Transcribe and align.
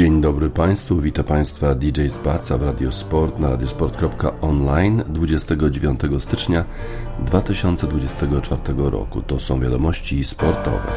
Dzień 0.00 0.20
dobry 0.20 0.50
Państwu, 0.50 1.00
witam 1.00 1.24
Państwa 1.24 1.74
DJ 1.74 2.08
Spaca 2.08 2.58
w 2.58 2.62
Radiosport 2.62 3.38
na 3.38 3.48
radiosport.online 3.48 5.02
29 5.08 6.00
stycznia 6.18 6.64
2024 7.18 8.60
roku. 8.76 9.22
To 9.22 9.38
są 9.38 9.60
wiadomości 9.60 10.24
sportowe. 10.24 10.92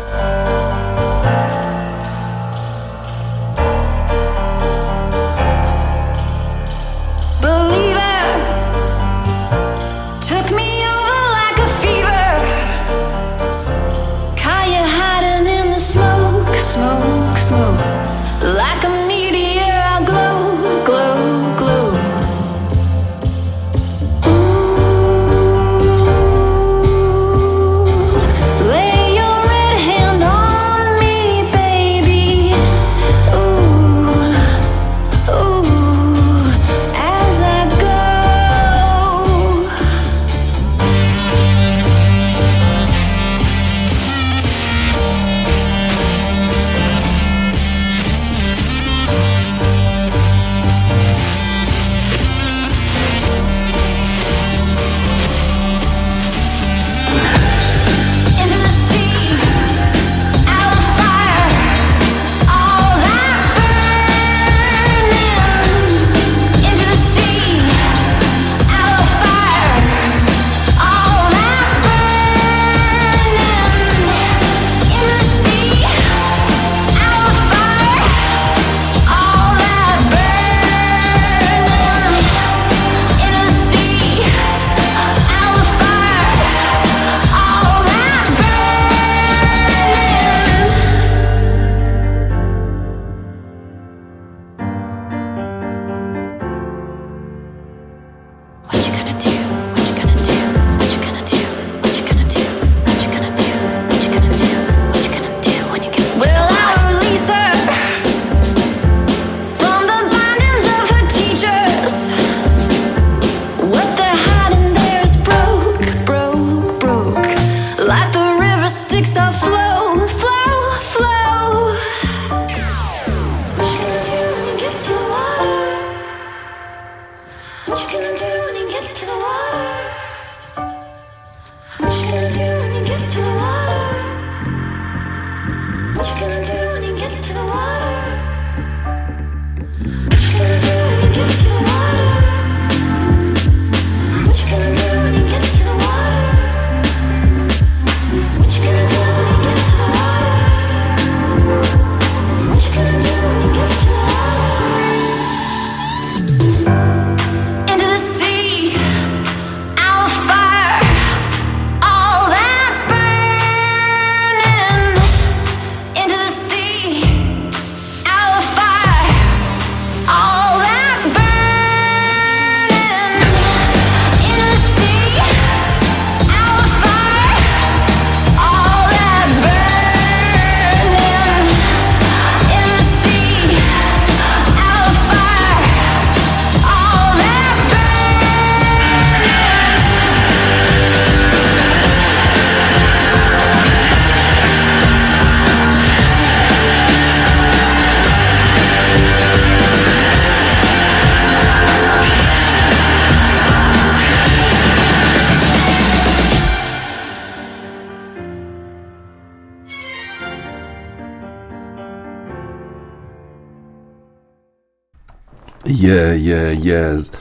Je, 215.84 216.20
je, 216.20 216.58
jest 216.64 217.18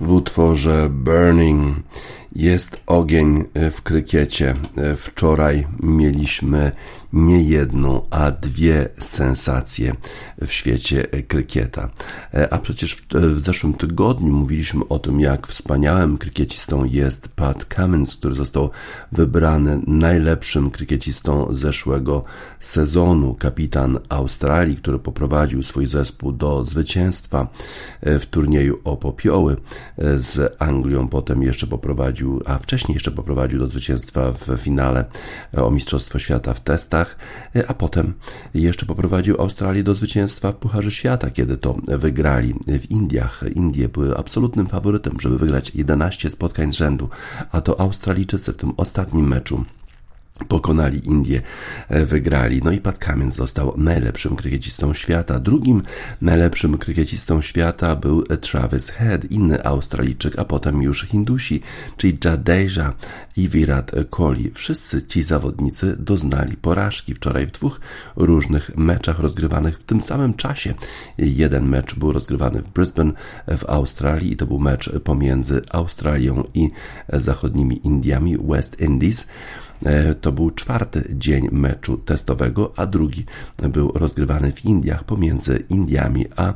w 0.00 0.12
utworze 0.12 0.88
Burning. 0.90 1.76
Jest 2.36 2.80
ogień 2.86 3.44
w 3.72 3.82
krykiecie. 3.82 4.54
Wczoraj 4.96 5.66
mieliśmy 5.82 6.72
nie 7.14 7.42
jedną, 7.42 8.06
a 8.10 8.30
dwie 8.30 8.88
sensacje 8.98 9.94
w 10.46 10.52
świecie 10.52 11.02
krykieta. 11.28 11.90
E, 12.34 12.52
a 12.52 12.58
przecież 12.58 12.96
w, 13.14 13.40
zeszłym 13.40 13.74
tygodniu 13.74 14.32
mówiliśmy 14.32 14.88
o 14.88 14.98
tym, 14.98 15.20
jak 15.20 15.46
wspaniałym 15.46 16.18
krykiecistą 16.18 16.84
jest 16.84 17.28
Pat 17.28 17.66
Cummins, 17.76 18.16
który 18.16 18.34
został 18.34 18.70
wybrany 19.12 19.80
najlepszym 19.86 20.70
krykiecistą 20.70 21.54
zeszłego 21.54 22.24
sezonu. 22.60 23.34
Kapitan 23.34 23.98
Australii, 24.08 24.76
który 24.76 24.98
poprowadził 24.98 25.62
swój 25.62 25.86
zespół 25.86 26.32
do 26.32 26.64
zwycięstwa 26.64 27.48
e, 28.00 28.18
w 28.18 28.26
turnieju 28.26 28.80
o 28.84 28.96
popioły 28.96 29.56
e, 29.98 30.20
z 30.20 30.56
Anglią. 30.58 31.08
Potem 31.08 31.42
jeszcze 31.42 31.66
poprowadził, 31.66 32.42
a 32.46 32.58
wcześniej 32.58 32.94
jeszcze 32.94 33.10
poprowadził 33.10 33.58
do 33.58 33.68
zwycięstwa 33.68 34.32
w 34.32 34.58
finale 34.58 35.04
o 35.56 35.70
Mistrzostwo 35.70 36.18
Świata 36.18 36.54
w 36.54 36.60
testach 36.60 37.03
E, 37.56 37.66
a 37.66 37.74
potem 37.74 38.12
jeszcze 38.54 38.86
poprowadził 38.86 39.40
Australię 39.40 39.82
do 39.82 39.94
zwycięstwa 39.94 40.52
w 40.52 40.56
Pucharze 40.56 40.90
Świata, 40.90 41.30
kiedy 41.30 41.56
to 41.56 41.76
wygrali 41.86 42.54
w 42.66 42.90
Indiach. 42.90 43.44
Indie 43.54 43.88
były 43.88 44.16
absolutnym 44.16 44.66
faworytem, 44.66 45.20
żeby 45.20 45.38
wygrać 45.38 45.74
11 45.74 46.30
spotkań 46.30 46.72
z 46.72 46.74
rzędu, 46.74 47.08
a 47.52 47.60
to 47.60 47.80
Australijczycy 47.80 48.52
w 48.52 48.56
tym 48.56 48.72
ostatnim 48.76 49.28
meczu 49.28 49.64
pokonali 50.48 51.06
Indię, 51.06 51.42
e, 51.88 52.06
wygrali. 52.06 52.60
No 52.64 52.72
i 52.72 52.80
Pat 52.80 53.04
Cummins 53.04 53.34
został 53.34 53.74
najlepszym 53.76 54.36
krykiecistą 54.36 54.94
świata. 54.94 55.38
Drugim 55.38 55.82
najlepszym 56.20 56.78
krykiecistą 56.78 57.40
świata 57.40 57.96
był 57.96 58.22
Travis 58.22 58.88
Head, 58.88 59.24
inny 59.24 59.64
Australijczyk, 59.64 60.38
a 60.38 60.44
potem 60.44 60.82
już 60.82 61.06
Hindusi, 61.06 61.62
czyli 61.96 62.18
Jadeja 62.24 62.92
i 63.36 63.48
Virat 63.48 63.92
Kohli. 64.10 64.50
Wszyscy 64.54 65.02
ci 65.02 65.22
zawodnicy 65.22 65.96
doznali 65.98 66.56
porażki 66.56 67.14
wczoraj 67.14 67.46
w 67.46 67.52
dwóch 67.52 67.80
różnych 68.16 68.76
meczach 68.76 69.18
rozgrywanych 69.18 69.78
w 69.78 69.84
tym 69.84 70.02
samym 70.02 70.34
czasie. 70.34 70.74
Jeden 71.18 71.68
mecz 71.68 71.94
był 71.94 72.12
rozgrywany 72.12 72.62
w 72.62 72.70
Brisbane 72.70 73.12
w 73.58 73.64
Australii 73.68 74.32
i 74.32 74.36
to 74.36 74.46
był 74.46 74.58
mecz 74.58 74.90
pomiędzy 75.04 75.62
Australią 75.70 76.44
i 76.54 76.70
zachodnimi 77.12 77.86
Indiami, 77.86 78.38
West 78.38 78.80
Indies. 78.80 79.26
E, 79.82 80.14
to 80.14 80.32
był 80.32 80.50
czwarty 80.50 81.04
dzień 81.10 81.48
meczu 81.52 81.98
testowego, 81.98 82.72
a 82.76 82.86
drugi 82.86 83.24
był 83.68 83.92
rozgrywany 83.94 84.52
w 84.52 84.64
Indiach 84.64 85.04
pomiędzy 85.04 85.64
Indiami 85.68 86.26
a 86.36 86.48
e, 86.48 86.54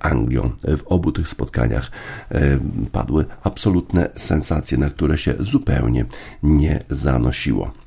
Anglią. 0.00 0.50
W 0.76 0.82
obu 0.86 1.12
tych 1.12 1.28
spotkaniach 1.28 1.90
e, 2.30 2.58
padły 2.92 3.24
absolutne 3.42 4.10
sensacje, 4.16 4.78
na 4.78 4.90
które 4.90 5.18
się 5.18 5.34
zupełnie 5.40 6.06
nie 6.42 6.80
zanosiło. 6.90 7.83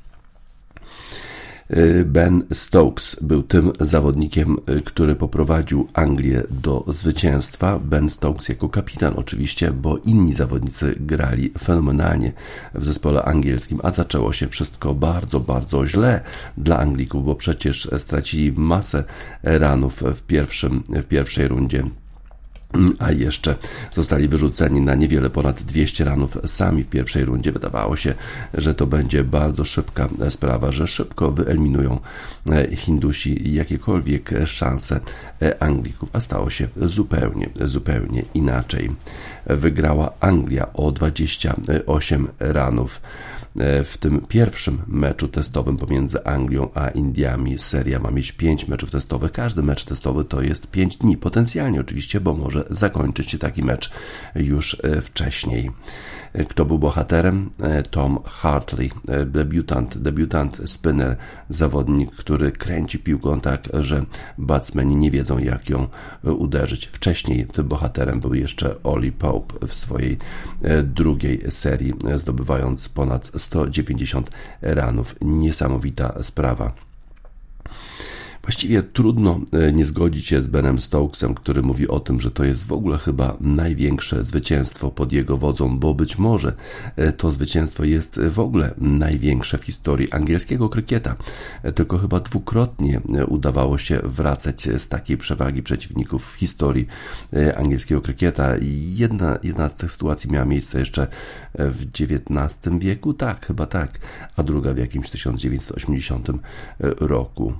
Y, 1.76 2.04
ben 2.04 2.44
Stokes 2.52 3.16
był 3.22 3.42
tym 3.42 3.72
zawodnikiem, 3.80 4.56
y, 4.78 4.80
który 4.80 5.14
poprowadził 5.14 5.88
Anglię 5.94 6.42
do 6.50 6.84
zwycięstwa. 6.88 7.78
Ben 7.78 8.10
Stokes 8.10 8.48
jako 8.48 8.68
kapitan 8.68 9.14
oczywiście, 9.16 9.72
bo 9.72 9.96
inni 9.98 10.34
zawodnicy 10.34 10.94
grali 11.00 11.52
fenomenalnie 11.58 12.32
w 12.74 12.84
zespole 12.84 13.22
angielskim, 13.22 13.80
a 13.82 13.90
zaczęło 13.90 14.32
się 14.32 14.48
wszystko 14.48 14.94
bardzo, 14.94 15.40
bardzo 15.40 15.86
źle 15.86 16.20
dla 16.56 16.78
Anglików, 16.78 17.24
bo 17.24 17.34
przecież 17.34 17.88
stracili 17.98 18.52
masę 18.52 19.04
ranów 19.42 20.02
w, 20.02 20.22
pierwszym, 20.22 20.82
w 20.88 21.04
pierwszej 21.04 21.48
rundzie 21.48 21.84
a 22.98 23.12
jeszcze 23.12 23.54
zostali 23.94 24.28
wyrzuceni 24.28 24.80
na 24.80 24.94
niewiele 24.94 25.30
ponad 25.30 25.62
200 25.62 26.04
ranów 26.04 26.38
sami 26.46 26.84
w 26.84 26.88
pierwszej 26.88 27.24
rundzie. 27.24 27.52
Wydawało 27.52 27.96
się, 27.96 28.14
że 28.54 28.74
to 28.74 28.86
będzie 28.86 29.24
bardzo 29.24 29.64
szybka 29.64 30.08
sprawa, 30.28 30.72
że 30.72 30.86
szybko 30.86 31.32
wyeliminują 31.32 32.00
e, 32.46 32.76
Hindusi 32.76 33.54
jakiekolwiek 33.54 34.30
szanse 34.46 35.00
e, 35.42 35.62
Anglików, 35.62 36.10
a 36.12 36.20
stało 36.20 36.50
się 36.50 36.68
zupełnie, 36.76 37.48
zupełnie 37.60 38.24
inaczej. 38.34 38.90
Wygrała 39.46 40.12
Anglia 40.20 40.72
o 40.72 40.92
28 40.92 42.28
ranów. 42.38 43.00
E, 43.58 43.84
w 43.84 43.98
tym 43.98 44.20
pierwszym 44.28 44.82
meczu 44.86 45.28
testowym 45.28 45.76
pomiędzy 45.76 46.24
Anglią 46.24 46.68
a 46.74 46.88
Indiami. 46.88 47.58
Seria 47.58 47.98
ma 47.98 48.10
mieć 48.10 48.32
5 48.32 48.68
meczów 48.68 48.90
testowych. 48.90 49.32
Każdy 49.32 49.62
mecz 49.62 49.84
testowy 49.84 50.24
to 50.24 50.42
jest 50.42 50.66
5 50.66 50.96
dni. 50.96 51.16
Potencjalnie 51.16 51.80
oczywiście, 51.80 52.20
bo 52.20 52.34
może 52.34 52.64
zakończyć 52.70 53.30
się 53.30 53.38
taki 53.38 53.64
mecz 53.64 53.90
już 54.34 54.80
e, 54.84 55.00
wcześniej. 55.00 55.70
Kto 56.48 56.64
był 56.64 56.78
bohaterem? 56.78 57.50
E, 57.62 57.82
Tom 57.82 58.18
Hartley, 58.24 58.90
e, 59.08 59.24
debiutant, 59.24 59.98
debiutant 59.98 60.60
spinner, 60.64 61.16
zawodnik, 61.48 62.10
który 62.10 62.52
kręci 62.52 62.98
piłką 62.98 63.40
tak, 63.40 63.68
że 63.74 64.04
batsmeni 64.38 64.96
nie 64.96 65.10
wiedzą 65.10 65.38
jak 65.38 65.70
ją 65.70 65.88
e, 66.24 66.32
uderzyć. 66.32 66.86
Wcześniej 66.86 67.46
tym 67.46 67.68
bohaterem 67.68 68.20
był 68.20 68.34
jeszcze 68.34 68.82
Oli 68.82 69.12
Pope 69.12 69.66
w 69.66 69.74
swojej 69.74 70.18
drugiej 70.84 71.42
serii, 71.50 71.92
zdobywając 72.16 72.88
ponad 72.88 73.30
190 73.36 74.30
ranów. 74.62 75.14
Niesamowita 75.20 76.22
sprawa. 76.22 76.87
Właściwie 78.48 78.82
trudno 78.82 79.40
e, 79.52 79.72
nie 79.72 79.86
zgodzić 79.86 80.26
się 80.26 80.42
z 80.42 80.48
Benem 80.48 80.78
Stokesem, 80.78 81.34
który 81.34 81.62
mówi 81.62 81.88
o 81.88 82.00
tym, 82.00 82.20
że 82.20 82.30
to 82.30 82.44
jest 82.44 82.64
w 82.64 82.72
ogóle 82.72 82.98
chyba 82.98 83.36
największe 83.40 84.24
zwycięstwo 84.24 84.90
pod 84.90 85.12
jego 85.12 85.38
wodzą, 85.38 85.78
bo 85.78 85.94
być 85.94 86.18
może 86.18 86.52
e, 86.96 87.12
to 87.12 87.32
zwycięstwo 87.32 87.84
jest 87.84 88.20
w 88.20 88.40
ogóle 88.40 88.74
największe 88.78 89.58
w 89.58 89.64
historii 89.64 90.12
angielskiego 90.12 90.68
krykieta. 90.68 91.16
E, 91.62 91.72
tylko 91.72 91.98
chyba 91.98 92.20
dwukrotnie 92.20 93.00
udawało 93.28 93.78
się 93.78 94.00
wracać 94.04 94.62
z 94.78 94.88
takiej 94.88 95.16
przewagi 95.16 95.62
przeciwników 95.62 96.32
w 96.32 96.34
historii 96.34 96.86
angielskiego 97.56 98.00
krykieta. 98.00 98.54
Jedna, 98.94 99.38
jedna 99.42 99.68
z 99.68 99.74
tych 99.74 99.92
sytuacji 99.92 100.30
miała 100.30 100.44
miejsce 100.44 100.78
jeszcze 100.78 101.06
w 101.54 101.86
XIX 102.00 102.78
wieku, 102.78 103.14
tak, 103.14 103.46
chyba 103.46 103.66
tak, 103.66 103.98
a 104.36 104.42
druga 104.42 104.74
w 104.74 104.78
jakimś 104.78 105.10
1980 105.10 106.28
roku. 107.00 107.54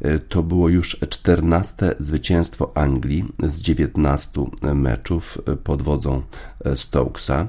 E, 0.00 0.18
to 0.18 0.42
było 0.42 0.68
już 0.68 0.96
14 1.08 1.94
zwycięstwo 2.00 2.72
Anglii 2.74 3.24
z 3.48 3.62
19 3.62 4.44
meczów 4.74 5.38
pod 5.64 5.82
wodzą 5.82 6.22
e, 6.64 6.76
Stokesa. 6.76 7.46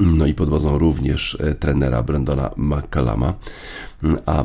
No 0.00 0.26
i 0.26 0.34
pod 0.34 0.48
wodzą 0.48 0.78
również 0.78 1.38
e, 1.40 1.54
trenera 1.54 2.02
Brendona 2.02 2.50
McCallama. 2.56 3.34
A 4.26 4.44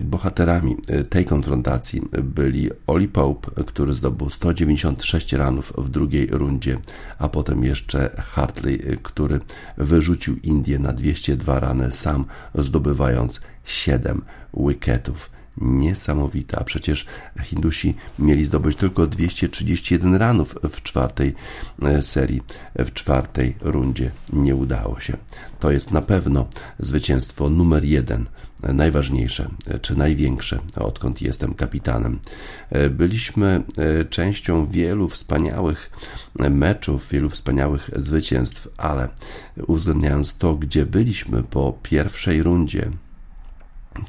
bohaterami 0.00 0.76
tej 1.10 1.24
konfrontacji 1.24 2.02
byli 2.22 2.70
Oli 2.86 3.08
Pope, 3.08 3.64
który 3.64 3.94
zdobył 3.94 4.30
196 4.30 5.32
ranów 5.32 5.72
w 5.78 5.88
drugiej 5.88 6.26
rundzie, 6.26 6.78
a 7.18 7.28
potem 7.28 7.64
jeszcze 7.64 8.10
Hartley, 8.18 8.98
który 9.02 9.40
wyrzucił 9.76 10.36
Indię 10.36 10.78
na 10.78 10.92
202 10.92 11.60
rany, 11.60 11.92
sam 11.92 12.24
zdobywając 12.54 13.40
7 13.64 14.22
wicketów 14.54 15.30
niesamowita. 15.60 16.58
A 16.58 16.64
przecież 16.64 17.06
Hindusi 17.42 17.94
mieli 18.18 18.44
zdobyć 18.44 18.76
tylko 18.76 19.06
231 19.06 20.14
ranów 20.14 20.58
w 20.70 20.82
czwartej 20.82 21.34
e, 21.82 22.02
serii, 22.02 22.42
w 22.74 22.92
czwartej 22.92 23.54
rundzie. 23.60 24.10
Nie 24.32 24.56
udało 24.56 25.00
się. 25.00 25.16
To 25.60 25.70
jest 25.70 25.90
na 25.90 26.02
pewno 26.02 26.46
zwycięstwo 26.78 27.50
numer 27.50 27.84
jeden, 27.84 28.26
najważniejsze 28.62 29.48
e, 29.66 29.78
czy 29.78 29.96
największe, 29.96 30.58
odkąd 30.76 31.22
jestem 31.22 31.54
kapitanem. 31.54 32.18
E, 32.70 32.90
byliśmy 32.90 33.62
częścią 34.10 34.66
wielu 34.66 35.08
wspaniałych 35.08 35.90
meczów, 36.50 37.08
wielu 37.10 37.30
wspaniałych 37.30 37.90
zwycięstw, 37.96 38.68
ale 38.76 39.08
uwzględniając 39.66 40.36
to, 40.36 40.54
gdzie 40.54 40.86
byliśmy 40.86 41.42
po 41.42 41.78
pierwszej 41.82 42.42
rundzie, 42.42 42.90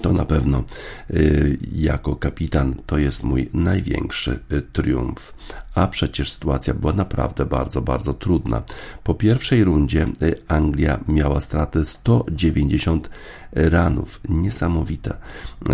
to 0.01 0.13
na 0.13 0.25
pewno 0.25 0.63
y, 1.09 1.57
jako 1.71 2.15
kapitan 2.15 2.75
to 2.85 2.97
jest 2.97 3.23
mój 3.23 3.49
największy 3.53 4.39
y, 4.51 4.61
triumf. 4.61 5.33
A 5.75 5.87
przecież 5.87 6.31
sytuacja 6.31 6.73
była 6.73 6.93
naprawdę 6.93 7.45
bardzo, 7.45 7.81
bardzo 7.81 8.13
trudna. 8.13 8.63
Po 9.03 9.13
pierwszej 9.13 9.63
rundzie 9.63 10.05
y, 10.21 10.35
Anglia 10.47 10.99
miała 11.07 11.41
straty 11.41 11.85
190 11.85 13.09
ranów. 13.51 14.21
Niesamowita. 14.29 15.17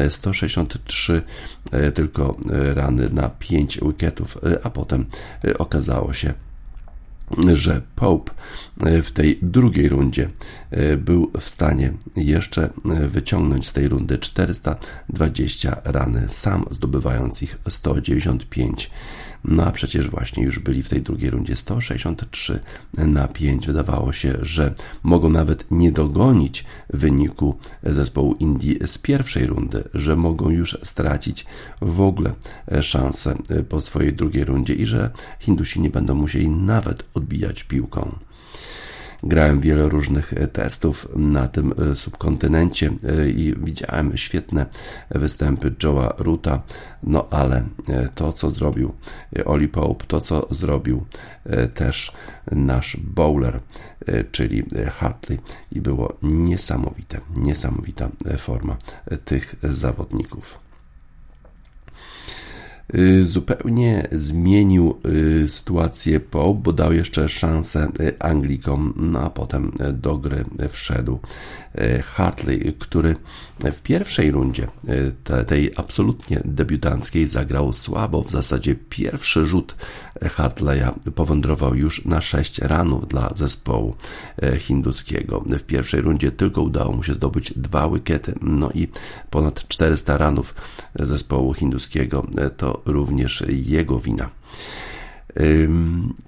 163 0.09 1.21
tylko 1.93 2.37
rany 2.73 3.09
na 3.09 3.29
5 3.29 3.79
wicketów, 3.81 4.37
a 4.63 4.69
potem 4.69 5.05
okazało 5.57 6.13
się, 6.13 6.33
że 7.53 7.81
Pope 7.95 8.33
e, 8.81 9.01
w 9.01 9.11
tej 9.11 9.39
drugiej 9.41 9.89
rundzie 9.89 10.29
e, 10.71 10.97
był 10.97 11.31
w 11.39 11.49
stanie 11.49 11.93
jeszcze 12.15 12.63
e, 12.63 13.07
wyciągnąć 13.07 13.67
z 13.67 13.73
tej 13.73 13.87
rundy 13.87 14.17
420 14.17 15.81
rany, 15.83 16.25
sam 16.29 16.65
zdobywając 16.71 17.41
ich 17.41 17.57
195 17.69 18.91
no 19.43 19.65
a 19.65 19.71
przecież 19.71 20.09
właśnie 20.09 20.43
już 20.43 20.59
byli 20.59 20.83
w 20.83 20.89
tej 20.89 21.01
drugiej 21.01 21.29
rundzie 21.29 21.55
163 21.55 22.59
na 22.93 23.27
5. 23.27 23.67
Wydawało 23.67 24.13
się, 24.13 24.37
że 24.41 24.73
mogą 25.03 25.29
nawet 25.29 25.71
nie 25.71 25.91
dogonić 25.91 26.65
wyniku 26.89 27.57
zespołu 27.83 28.35
Indii 28.39 28.79
z 28.85 28.97
pierwszej 28.97 29.45
rundy, 29.45 29.83
że 29.93 30.15
mogą 30.15 30.49
już 30.49 30.77
stracić 30.83 31.45
w 31.81 32.01
ogóle 32.01 32.33
szansę 32.81 33.37
po 33.69 33.81
swojej 33.81 34.13
drugiej 34.13 34.45
rundzie 34.45 34.73
i 34.73 34.85
że 34.85 35.11
Hindusi 35.39 35.81
nie 35.81 35.89
będą 35.89 36.15
musieli 36.15 36.49
nawet 36.49 37.03
odbijać 37.13 37.63
piłką. 37.63 38.26
Grałem 39.23 39.61
wiele 39.61 39.89
różnych 39.89 40.33
e, 40.33 40.47
testów 40.47 41.07
na 41.15 41.47
tym 41.47 41.73
e, 41.91 41.95
subkontynencie 41.95 42.87
e, 42.87 43.29
i 43.29 43.53
widziałem 43.57 44.17
świetne 44.17 44.65
występy 45.09 45.71
Joe'a 45.71 46.13
Ruta, 46.17 46.61
no 47.03 47.27
ale 47.29 47.63
to, 48.15 48.33
co 48.33 48.51
zrobił 48.51 48.93
Oli 49.45 49.67
Pope, 49.67 50.05
to, 50.07 50.21
co 50.21 50.47
zrobił 50.51 51.05
też 51.73 52.11
nasz 52.51 52.97
bowler, 52.97 53.59
czyli 54.31 54.63
Hartley 54.91 55.39
i 55.71 55.81
było 55.81 56.13
niesamowite, 56.21 57.19
niesamowita 57.35 58.09
forma 58.37 58.77
tych 59.25 59.55
zawodników. 59.63 60.66
Y, 62.95 63.25
zupełnie 63.25 64.07
zmienił 64.11 64.99
y, 65.43 65.49
sytuację 65.49 66.19
Pope, 66.19 66.59
bo 66.63 66.73
dał 66.73 66.93
jeszcze 66.93 67.29
szansę 67.29 67.91
y, 67.99 68.19
Anglikom, 68.19 68.93
no 68.97 69.19
a 69.19 69.29
potem 69.29 69.71
do 69.93 70.17
gry 70.17 70.45
wszedł 70.69 71.19
Hartley, 72.03 72.73
który 72.79 73.15
w 73.59 73.81
pierwszej 73.81 74.31
rundzie 74.31 74.67
tej 75.47 75.71
absolutnie 75.75 76.41
debiutanckiej 76.45 77.27
zagrał 77.27 77.73
słabo. 77.73 78.23
W 78.23 78.31
zasadzie 78.31 78.75
pierwszy 78.75 79.45
rzut 79.45 79.75
Hartleya 80.21 80.91
powędrował 81.15 81.75
już 81.75 82.05
na 82.05 82.21
6 82.21 82.59
ranów 82.59 83.07
dla 83.07 83.33
zespołu 83.35 83.95
hinduskiego. 84.59 85.43
W 85.59 85.63
pierwszej 85.63 86.01
rundzie 86.01 86.31
tylko 86.31 86.61
udało 86.61 86.93
mu 86.93 87.03
się 87.03 87.13
zdobyć 87.13 87.53
dwa 87.55 87.89
wykety, 87.89 88.33
no 88.41 88.71
i 88.73 88.87
ponad 89.29 89.67
400 89.67 90.17
ranów 90.17 90.55
zespołu 90.95 91.53
hinduskiego 91.53 92.27
to 92.57 92.81
również 92.85 93.43
jego 93.49 93.99
wina. 93.99 94.29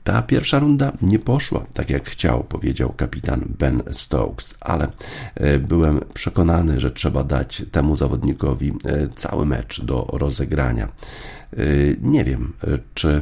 Ta 0.04 0.22
pierwsza 0.22 0.60
runda 0.60 0.92
nie 1.02 1.20
poszła 1.20 1.66
tak 1.74 1.90
jak 1.90 2.10
chciał, 2.10 2.44
powiedział 2.44 2.94
kapitan 2.98 3.46
Ben 3.60 3.84
Stokes, 3.92 4.56
ale 4.60 4.88
e, 5.36 5.60
byłem 5.60 6.00
przekonany, 6.14 6.80
że 6.80 6.92
trzeba 6.92 7.24
dać 7.24 7.64
temu 7.72 7.96
zawodnikowi 7.96 8.74
e, 8.86 9.08
cały 9.16 9.46
mecz 9.46 9.82
do 9.82 10.08
rozegrania. 10.14 10.86
E, 10.88 11.58
nie 12.02 12.24
wiem, 12.24 12.54
czy 12.94 13.22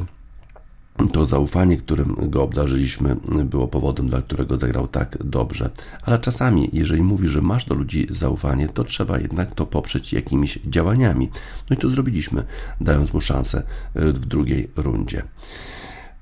to 1.06 1.26
zaufanie, 1.26 1.76
którym 1.76 2.16
go 2.20 2.42
obdarzyliśmy, 2.42 3.16
było 3.44 3.68
powodem, 3.68 4.08
dla 4.08 4.22
którego 4.22 4.58
zagrał 4.58 4.88
tak 4.88 5.18
dobrze. 5.24 5.70
Ale 6.02 6.18
czasami, 6.18 6.70
jeżeli 6.72 7.02
mówi, 7.02 7.28
że 7.28 7.40
masz 7.40 7.64
do 7.64 7.74
ludzi 7.74 8.06
zaufanie, 8.10 8.68
to 8.68 8.84
trzeba 8.84 9.18
jednak 9.18 9.54
to 9.54 9.66
poprzeć 9.66 10.12
jakimiś 10.12 10.58
działaniami. 10.66 11.28
No 11.70 11.76
i 11.76 11.78
to 11.78 11.90
zrobiliśmy, 11.90 12.44
dając 12.80 13.12
mu 13.12 13.20
szansę 13.20 13.62
e, 13.94 14.12
w 14.12 14.26
drugiej 14.26 14.70
rundzie. 14.76 15.22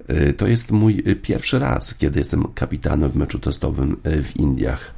E, 0.09 0.33
to 0.33 0.47
jest 0.47 0.71
mój 0.71 1.03
pierwszy 1.23 1.59
raz, 1.59 1.95
kiedy 1.95 2.19
jestem 2.19 2.45
kapitanem 2.55 3.11
w 3.11 3.17
meczu 3.17 3.39
testowym 3.39 3.97
w 4.05 4.37
Indiach. 4.37 4.96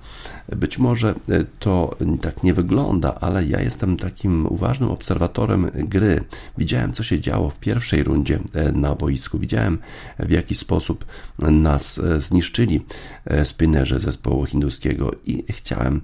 Być 0.57 0.79
może 0.79 1.09
e, 1.09 1.45
to 1.59 1.97
tak 2.21 2.43
nie 2.43 2.55
wygląda, 2.55 3.15
ale 3.15 3.45
ja 3.45 3.61
jestem 3.61 3.97
takim 3.97 4.47
uważnym 4.47 4.91
obserwatorem 4.91 5.71
gry. 5.75 6.25
Widziałem, 6.59 6.93
co 6.93 7.03
się 7.03 7.21
działo 7.21 7.51
w 7.51 7.59
pierwszej 7.59 8.05
rundzie 8.05 8.39
e, 8.55 8.73
na 8.73 8.95
boisku. 8.95 9.39
Widziałem, 9.39 9.79
w 10.19 10.31
jaki 10.31 10.55
sposób 10.55 11.05
nas 11.39 11.99
e, 11.99 12.21
zniszczyli 12.21 12.81
spinnerzy 13.45 14.01
zespołu 14.01 14.45
hinduskiego 14.47 15.11
i 15.27 15.45
chciałem 15.51 16.01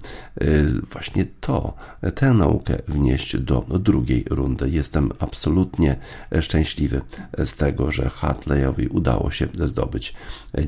właśnie 0.91 1.25
to, 1.41 1.73
tę 2.15 2.33
naukę 2.33 2.77
wnieść 2.87 3.37
do 3.37 3.61
drugiej 3.61 4.25
rundy. 4.29 4.69
Jestem 4.69 5.11
absolutnie 5.19 5.95
szczęśliwy 6.41 7.01
z 7.37 7.55
tego, 7.55 7.91
że 7.91 8.09
Hartleyowi 8.09 8.87
udało 8.87 9.31
się 9.31 9.47
zdobyć 9.63 10.13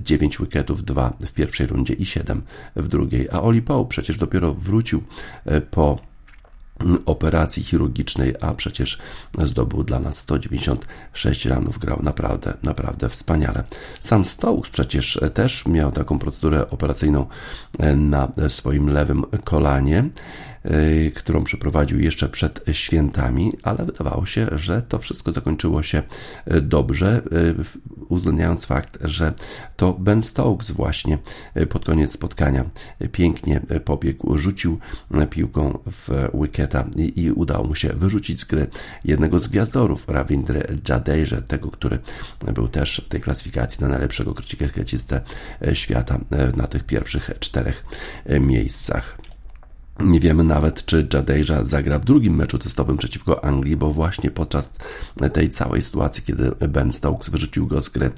9 0.03 0.37
wicketów, 0.37 0.83
2 0.83 1.13
w 1.25 1.33
pierwszej 1.33 1.67
rundzie 1.67 1.93
i 1.93 2.05
7 2.05 2.41
w 2.75 2.87
drugiej, 2.87 3.27
a 3.31 3.41
Oli 3.41 3.61
Poe 3.67 3.85
przecież 3.85 4.17
dopiero 4.17 4.53
wrócił 4.53 5.03
e, 5.45 5.61
po 5.61 5.99
mm, 6.79 6.97
operacji 7.05 7.63
chirurgicznej, 7.63 8.33
a 8.41 8.53
przecież 8.53 8.97
zdobył 9.43 9.83
dla 9.83 9.99
nas 9.99 10.17
196 10.17 11.45
ranów, 11.45 11.79
grał 11.79 11.99
naprawdę, 12.03 12.53
naprawdę 12.63 13.09
wspaniale. 13.09 13.63
Sam 13.99 14.25
Stokes 14.25 14.71
przecież 14.71 15.19
też 15.33 15.65
miał 15.65 15.91
taką 15.91 16.19
procedurę 16.19 16.69
operacyjną 16.69 17.25
e, 17.79 17.95
na 17.95 18.31
swoim 18.47 18.89
lewym 18.89 19.23
kolanie 19.43 20.09
którą 21.15 21.43
przeprowadził 21.43 21.99
jeszcze 21.99 22.29
przed 22.29 22.65
świętami, 22.71 23.53
ale 23.63 23.85
wydawało 23.85 24.25
się, 24.25 24.47
że 24.51 24.81
to 24.81 24.99
wszystko 24.99 25.31
zakończyło 25.31 25.83
się 25.83 26.03
y, 26.53 26.61
dobrze, 26.61 27.21
y, 27.33 27.55
uwzględniając 28.09 28.65
fakt, 28.65 28.97
że 29.01 29.33
to 29.77 29.93
Ben 29.93 30.23
Stokes 30.23 30.71
właśnie 30.71 31.17
pod 31.69 31.85
koniec 31.85 32.11
spotkania 32.11 32.65
pięknie 33.11 33.61
pobiegł, 33.85 34.37
rzucił 34.37 34.79
piłką 35.29 35.79
w 35.85 36.29
wicketa 36.41 36.85
i, 36.95 37.21
i 37.21 37.31
udało 37.31 37.67
mu 37.67 37.75
się 37.75 37.89
wyrzucić 37.89 38.41
z 38.41 38.45
gry 38.45 38.67
jednego 39.05 39.39
z 39.39 39.47
gwiazdorów, 39.47 40.09
Ravindra 40.09 40.59
Jadeja, 40.89 41.41
tego, 41.47 41.71
który 41.71 41.99
był 42.53 42.67
też 42.67 43.01
w 43.05 43.09
tej 43.09 43.21
klasyfikacji 43.21 43.81
na 43.81 43.87
najlepszego 43.87 44.33
krykicistę 44.33 45.21
świata 45.73 46.19
na 46.55 46.67
tych 46.67 46.83
pierwszych 46.83 47.29
czterech 47.39 47.85
miejscach. 48.39 49.26
Nie 49.99 50.19
wiemy 50.19 50.43
nawet, 50.43 50.85
czy 50.85 51.07
Jadeja 51.13 51.65
zagra 51.65 51.99
w 51.99 52.05
drugim 52.05 52.35
meczu 52.35 52.59
testowym 52.59 52.97
przeciwko 52.97 53.45
Anglii, 53.45 53.77
bo 53.77 53.93
właśnie 53.93 54.31
podczas 54.31 54.69
tej 55.33 55.49
całej 55.49 55.81
sytuacji, 55.81 56.23
kiedy 56.23 56.51
Ben 56.69 56.93
Stokes 56.93 57.29
wyrzucił 57.29 57.67
go 57.67 57.81
z 57.81 57.89
gry, 57.89 58.11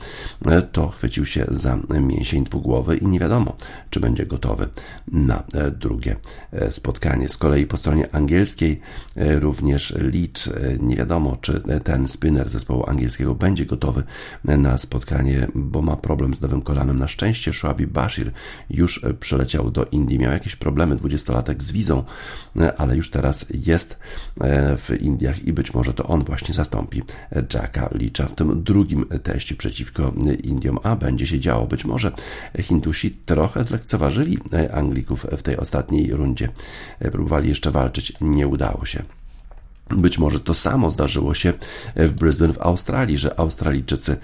to 0.72 0.90
chwycił 0.90 1.26
się 1.26 1.46
za 1.50 1.78
mięsień 2.02 2.44
dwugłowy 2.44 2.98
i 2.98 3.08
nie 3.08 3.20
wiadomo, 3.20 3.56
czy 3.90 4.00
będzie 4.00 4.26
gotowy 4.26 4.68
na 5.12 5.44
drugie 5.72 6.16
spotkanie. 6.70 7.30
Z 7.30 7.38
kolei 7.38 7.68
po 7.68 7.78
stronie 7.78 8.16
angielskiej 8.16 8.82
również 9.16 9.94
Leach, 9.98 10.60
nie 10.80 10.96
wiadomo, 10.96 11.38
czy 11.42 11.62
ten 11.84 12.08
spinner 12.08 12.50
zespołu 12.50 12.90
angielskiego 12.90 13.36
będzie 13.36 13.66
gotowy 13.66 14.04
na 14.44 14.78
spotkanie, 14.78 15.48
bo 15.56 15.82
ma 15.82 15.96
problem 15.96 16.34
z 16.34 16.42
lewym 16.42 16.62
kolanem. 16.62 17.00
Na 17.00 17.08
szczęście 17.08 17.54
Shuabi 17.54 17.88
Bashir 17.88 18.32
już 18.70 19.06
przyleciał 19.20 19.72
do 19.72 19.86
Indii, 19.86 20.20
miał 20.20 20.32
jakieś 20.32 20.56
problemy, 20.56 20.96
20-latek 20.96 21.64
z 21.64 21.69
wizą, 21.72 22.04
e, 22.60 22.76
ale 22.78 22.96
już 22.96 23.10
teraz 23.10 23.46
jest 23.66 23.98
e, 24.42 24.78
w 24.78 25.02
Indiach 25.02 25.44
i 25.44 25.54
być 25.54 25.74
może 25.74 25.94
to 25.94 26.04
on 26.04 26.24
właśnie 26.24 26.54
zastąpi 26.54 27.04
Jacka 27.54 27.90
Leacha 27.92 28.28
w 28.28 28.36
tym 28.36 28.64
drugim 28.64 29.06
teście 29.24 29.56
przeciwko 29.56 30.14
Indiom, 30.44 30.80
a 30.84 30.96
będzie 30.96 31.28
się 31.28 31.40
działo. 31.40 31.68
Być 31.68 31.86
może 31.86 32.12
Hindusi 32.60 33.12
trochę 33.12 33.64
zlekceważyli 33.64 34.38
Anglików 34.74 35.26
w 35.38 35.42
tej 35.42 35.58
ostatniej 35.58 36.12
rundzie. 36.12 36.50
E, 37.00 37.12
próbowali 37.12 37.50
jeszcze 37.50 37.72
walczyć, 37.72 38.14
nie 38.22 38.48
udało 38.48 38.86
się. 38.86 39.04
Być 39.98 40.20
może 40.20 40.40
to 40.40 40.54
samo 40.54 40.92
zdarzyło 40.92 41.34
się 41.34 41.54
w 41.96 42.12
Brisbane 42.14 42.54
w 42.54 42.62
Australii, 42.62 43.18
że 43.18 43.40
Australijczycy 43.40 44.18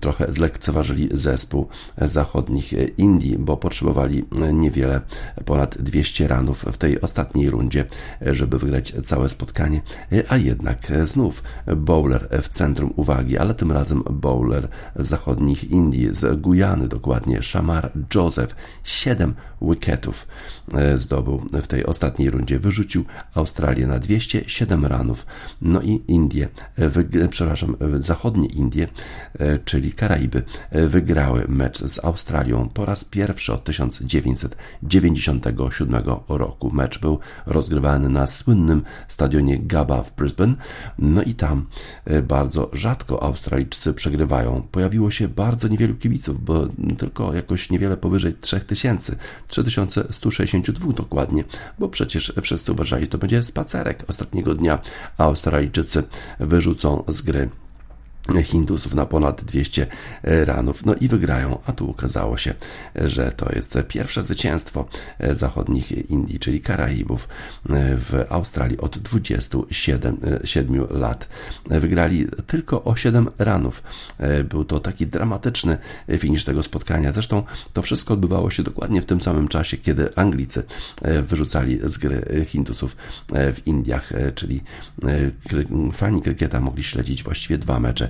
trochę 0.00 0.32
zlekceważyli 0.32 1.08
zespół 1.12 1.68
zachodnich 1.98 2.72
Indii, 2.98 3.36
bo 3.38 3.56
potrzebowali 3.56 4.24
niewiele, 4.52 5.00
ponad 5.44 5.78
200 5.78 6.28
ranów 6.28 6.64
w 6.72 6.78
tej 6.78 7.00
ostatniej 7.00 7.50
rundzie, 7.50 7.84
żeby 8.20 8.58
wygrać 8.58 8.94
całe 9.04 9.28
spotkanie, 9.28 9.80
a 10.28 10.36
jednak 10.36 10.92
znów 11.04 11.42
bowler 11.76 12.28
w 12.42 12.48
centrum 12.48 12.92
uwagi, 12.96 13.38
ale 13.38 13.54
tym 13.54 13.72
razem 13.72 14.02
bowler 14.10 14.68
zachodnich 14.96 15.70
Indii, 15.70 16.08
z 16.14 16.40
Gujany 16.40 16.88
dokładnie, 16.88 17.42
Shamar 17.42 17.92
Joseph, 18.14 18.56
7 18.84 19.34
wicketów 19.62 20.26
e, 20.74 20.98
zdobył 20.98 21.42
w 21.52 21.66
tej 21.66 21.86
ostatniej 21.86 22.30
rundzie, 22.30 22.58
wyrzucił 22.58 23.04
Australię 23.34 23.86
na 23.86 23.98
207 23.98 24.65
7 24.66 24.86
ranów. 24.86 25.26
No 25.62 25.82
i 25.82 26.02
Indie, 26.08 26.48
przepraszam, 27.30 27.76
zachodnie 28.00 28.48
Indie, 28.48 28.88
e, 29.38 29.58
czyli 29.58 29.92
Karaiby, 29.92 30.42
e, 30.70 30.88
wygrały 30.88 31.44
mecz 31.48 31.84
z 31.84 32.04
Australią 32.04 32.68
po 32.74 32.84
raz 32.84 33.04
pierwszy 33.04 33.52
od 33.52 33.64
1997 33.64 36.20
roku. 36.28 36.70
Mecz 36.70 37.00
był 37.00 37.18
rozgrywany 37.46 38.08
na 38.08 38.26
słynnym 38.26 38.82
stadionie 39.08 39.58
Gaba 39.58 40.02
w 40.02 40.14
Brisbane. 40.14 40.54
No 40.98 41.22
i 41.22 41.34
tam 41.34 41.66
e, 42.04 42.22
bardzo 42.22 42.70
rzadko 42.72 43.22
Australijczycy 43.22 43.94
przegrywają. 43.94 44.62
Pojawiło 44.72 45.10
się 45.10 45.28
bardzo 45.28 45.68
niewielu 45.68 45.94
kibiców, 45.94 46.44
bo 46.44 46.66
tylko 46.98 47.34
jakoś 47.34 47.70
niewiele 47.70 47.96
powyżej 47.96 48.34
3000, 48.34 49.16
3162 49.48 50.92
dokładnie, 50.92 51.44
bo 51.78 51.88
przecież 51.88 52.32
wszyscy 52.42 52.72
uważali, 52.72 53.02
że 53.02 53.08
to 53.08 53.18
będzie 53.18 53.42
spacerek 53.42 54.04
ostatniego 54.08 54.55
dnia 54.56 54.78
Australijczycy 55.18 56.02
wyrzucą 56.40 57.04
z 57.08 57.22
gry 57.22 57.48
Hindusów 58.42 58.94
na 58.94 59.06
ponad 59.06 59.44
200 59.44 59.86
ranów, 60.22 60.86
no 60.86 60.94
i 60.94 61.08
wygrają, 61.08 61.58
a 61.66 61.72
tu 61.72 61.90
okazało 61.90 62.36
się, 62.36 62.54
że 62.94 63.32
to 63.36 63.52
jest 63.54 63.78
pierwsze 63.88 64.22
zwycięstwo 64.22 64.88
zachodnich 65.32 66.10
Indii, 66.10 66.38
czyli 66.38 66.60
Karaibów 66.60 67.28
w 67.68 68.24
Australii 68.28 68.78
od 68.78 68.98
27 68.98 70.20
7 70.44 70.86
lat. 70.90 71.28
Wygrali 71.66 72.26
tylko 72.46 72.84
o 72.84 72.96
7 72.96 73.28
ranów. 73.38 73.82
Był 74.48 74.64
to 74.64 74.80
taki 74.80 75.06
dramatyczny 75.06 75.78
finisz 76.18 76.44
tego 76.44 76.62
spotkania. 76.62 77.12
Zresztą 77.12 77.42
to 77.72 77.82
wszystko 77.82 78.14
odbywało 78.14 78.50
się 78.50 78.62
dokładnie 78.62 79.02
w 79.02 79.06
tym 79.06 79.20
samym 79.20 79.48
czasie, 79.48 79.76
kiedy 79.76 80.16
Anglicy 80.16 80.62
wyrzucali 81.28 81.80
z 81.84 81.98
gry 81.98 82.46
Hindusów 82.48 82.96
w 83.28 83.66
Indiach, 83.66 84.12
czyli 84.34 84.60
fani 85.92 86.22
krykieta 86.22 86.60
mogli 86.60 86.84
śledzić 86.84 87.22
właściwie 87.22 87.58
dwa 87.58 87.80
mecze 87.80 88.08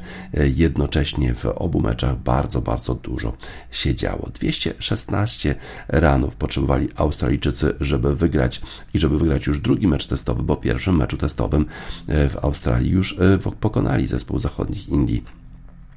jednocześnie 0.54 1.34
w 1.34 1.46
obu 1.46 1.80
meczach 1.80 2.16
bardzo, 2.16 2.62
bardzo 2.62 2.94
dużo 2.94 3.32
się 3.70 3.94
działo. 3.94 4.28
216 4.34 5.54
ranów 5.88 6.36
potrzebowali 6.36 6.88
Australijczycy, 6.96 7.74
żeby 7.80 8.16
wygrać 8.16 8.60
i 8.94 8.98
żeby 8.98 9.18
wygrać 9.18 9.46
już 9.46 9.60
drugi 9.60 9.86
mecz 9.86 10.06
testowy, 10.06 10.42
bo 10.42 10.54
w 10.54 10.60
pierwszym 10.60 10.96
meczu 10.96 11.16
testowym 11.16 11.66
w 12.08 12.36
Australii 12.42 12.90
już 12.90 13.16
pokonali 13.60 14.06
zespół 14.06 14.38
zachodnich 14.38 14.88
Indii 14.88 15.24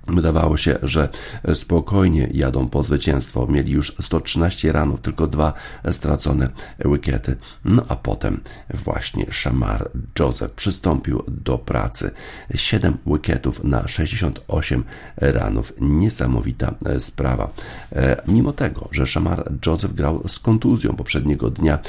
Wydawało 0.08 0.58
się, 0.58 0.80
że 0.84 1.10
spokojnie 1.54 2.30
jadą 2.34 2.70
po 2.70 2.84
zwycięstwo. 2.84 3.48
Mieli 3.48 3.72
już 3.72 3.96
113 4.02 4.72
ranów, 4.72 5.02
tylko 5.02 5.28
dwa 5.28 5.54
stracone 5.92 6.50
wickety. 6.86 7.36
No 7.66 7.86
a 7.88 7.96
potem 7.96 8.40
właśnie 8.74 9.26
Shamar 9.32 9.90
Joseph 10.20 10.54
przystąpił 10.54 11.24
do 11.28 11.58
pracy. 11.58 12.12
7 12.56 12.98
wicketów 13.06 13.64
na 13.64 13.88
68 13.88 14.84
ranów. 15.18 15.74
Niesamowita 15.82 16.76
sprawa. 17.00 17.50
E, 17.96 18.22
mimo 18.28 18.54
tego, 18.54 18.90
że 18.92 19.08
Shamar 19.08 19.52
Joseph 19.66 19.94
grał 19.94 20.28
z 20.28 20.40
kontuzją 20.40 20.96
poprzedniego 20.96 21.50
dnia, 21.50 21.80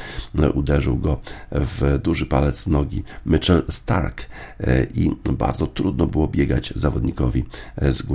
uderzył 0.54 0.96
go 0.96 1.20
w 1.50 1.98
duży 2.02 2.26
palec 2.26 2.66
nogi 2.66 3.04
Mitchell 3.26 3.62
Stark 3.70 4.26
e, 4.60 4.84
i 4.84 5.10
bardzo 5.32 5.66
trudno 5.66 6.06
było 6.06 6.28
biegać 6.28 6.72
zawodnikowi 6.76 7.44
z 7.82 8.09